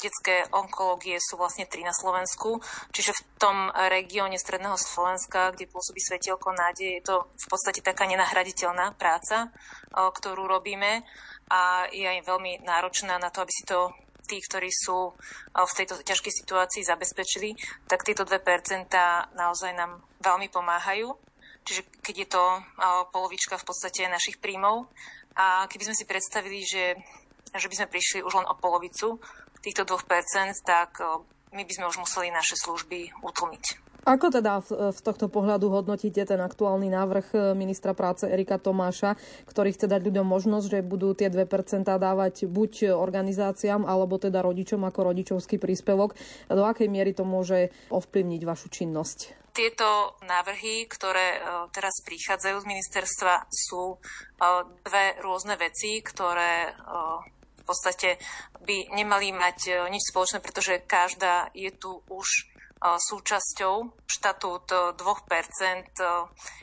[0.00, 6.00] detské onkológie sú vlastne tri na Slovensku, čiže v tom regióne Stredného Slovenska, kde pôsobí
[6.00, 9.52] Svetielko nádej, je to v podstate taká nenahraditeľná práca,
[9.92, 11.04] ktorú robíme.
[11.50, 13.90] A je aj veľmi náročná na to, aby si to
[14.24, 15.18] tí, ktorí sú
[15.52, 17.58] v tejto ťažkej situácii zabezpečili,
[17.90, 18.86] tak tieto 2%
[19.34, 21.10] naozaj nám veľmi pomáhajú
[21.64, 22.44] čiže keď je to
[23.14, 24.88] polovička v podstate našich príjmov.
[25.38, 26.98] A keby sme si predstavili, že,
[27.54, 29.22] že by sme prišli už len o polovicu
[29.62, 30.04] týchto 2%,
[30.66, 30.98] tak
[31.54, 33.90] my by sme už museli naše služby utlmiť.
[34.00, 39.76] Ako teda v tohto pohľadu hodnotíte ten aktuálny návrh e, ministra práce Erika Tomáša, ktorý
[39.76, 45.12] chce dať ľuďom možnosť, že budú tie 2% dávať buď organizáciám, alebo teda rodičom ako
[45.12, 46.16] rodičovský príspevok?
[46.48, 49.39] Do akej miery to môže ovplyvniť vašu činnosť?
[49.50, 51.40] Tieto návrhy, ktoré e,
[51.74, 53.98] teraz prichádzajú z ministerstva, sú e,
[54.82, 56.74] dve rôzne veci, ktoré
[57.60, 58.18] v podstate
[58.66, 62.49] by nemali mať nič spoločné, pretože každá je tu už
[62.80, 64.08] súčasťou.
[64.08, 64.96] Štatút 2%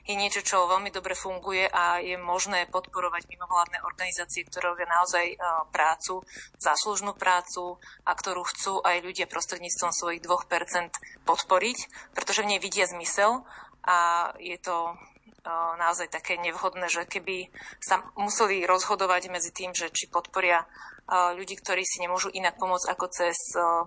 [0.03, 5.37] je niečo, čo veľmi dobre funguje a je možné podporovať mimovládne organizácie, ktoré robia naozaj
[5.69, 6.25] prácu,
[6.57, 11.77] záslužnú prácu a ktorú chcú aj ľudia prostredníctvom svojich 2% podporiť,
[12.17, 13.45] pretože v nej vidia zmysel
[13.85, 14.97] a je to
[15.79, 17.47] naozaj také nevhodné, že keby
[17.79, 20.67] sa museli rozhodovať medzi tým, že či podporia
[21.09, 23.37] ľudí, ktorí si nemôžu inak pomôcť ako cez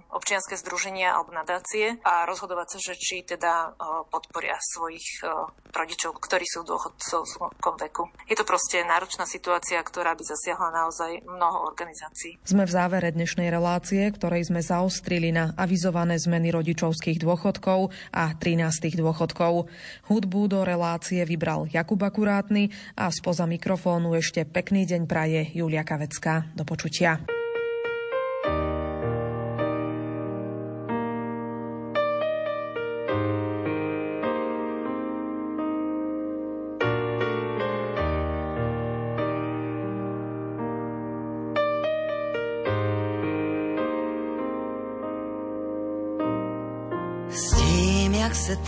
[0.08, 3.76] občianske združenia alebo nadácie a rozhodovať sa, že či teda
[4.08, 5.24] podporia svojich
[5.70, 8.08] rodičov, ktorí sú v dôchodcovskom veku.
[8.24, 12.40] Je to proste náročná situácia, ktorá by zasiahla naozaj mnoho organizácií.
[12.42, 18.96] Sme v závere dnešnej relácie, ktorej sme zaostrili na avizované zmeny rodičovských dôchodkov a 13.
[18.96, 19.68] dôchodkov.
[20.08, 26.48] Hudbu do relácie vybral Jakub Akurátny a spoza mikrofónu ešte pekný deň praje Julia Kavecká.
[26.56, 27.09] Do počutia.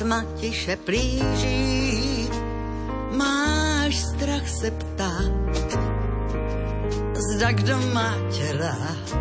[0.03, 2.29] Tma tiše plíží,
[3.15, 5.33] máš strach se ptát
[7.31, 9.19] zda kdo má tě rád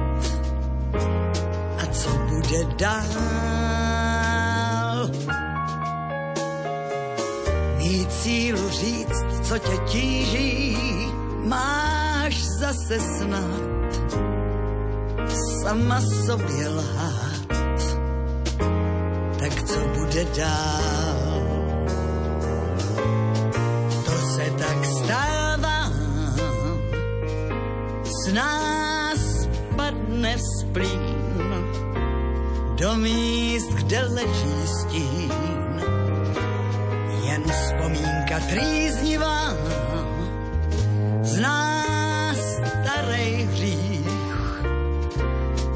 [1.78, 3.12] a co bude dál.
[7.78, 10.78] Mít sílu říct, co tě tíží,
[11.46, 13.62] máš zase snad
[15.62, 17.31] sama sobě lhát.
[20.22, 21.42] Bude dál?
[24.06, 25.90] To se tak stává
[28.04, 31.58] z nás padne splín
[32.78, 35.32] do míst, kde leží stín.
[37.24, 39.54] Jen vzpomínka trýznivá
[41.22, 44.62] z nás starej hřích.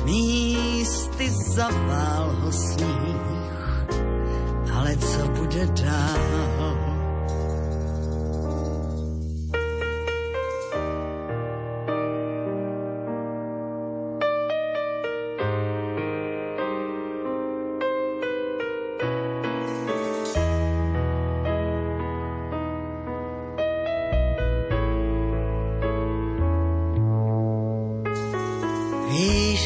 [0.06, 2.95] Místy zavál ho sníh,
[5.66, 6.26] dál?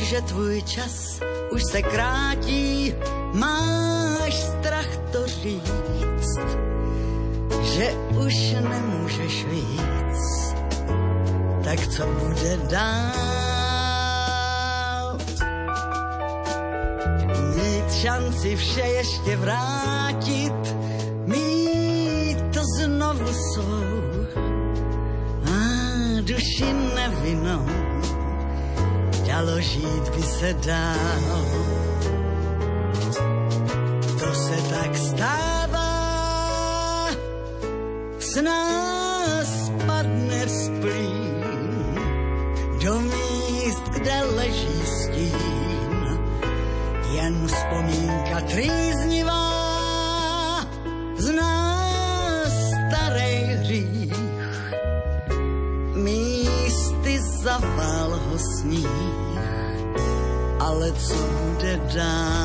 [0.09, 1.19] že tvůj čas
[1.51, 2.93] už se krátí,
[3.33, 4.18] máš
[7.79, 7.91] že
[8.25, 8.35] už
[8.69, 10.53] nemůžeš víc,
[11.63, 13.17] tak co bude dál?
[17.55, 20.75] Mít šanci vše ještě vrátit,
[21.25, 23.83] mít to znovu svou
[25.45, 25.51] a
[26.21, 27.65] duši nevinou
[29.27, 31.45] dalo žít by se dál.
[60.89, 62.38] Ale co bude dál?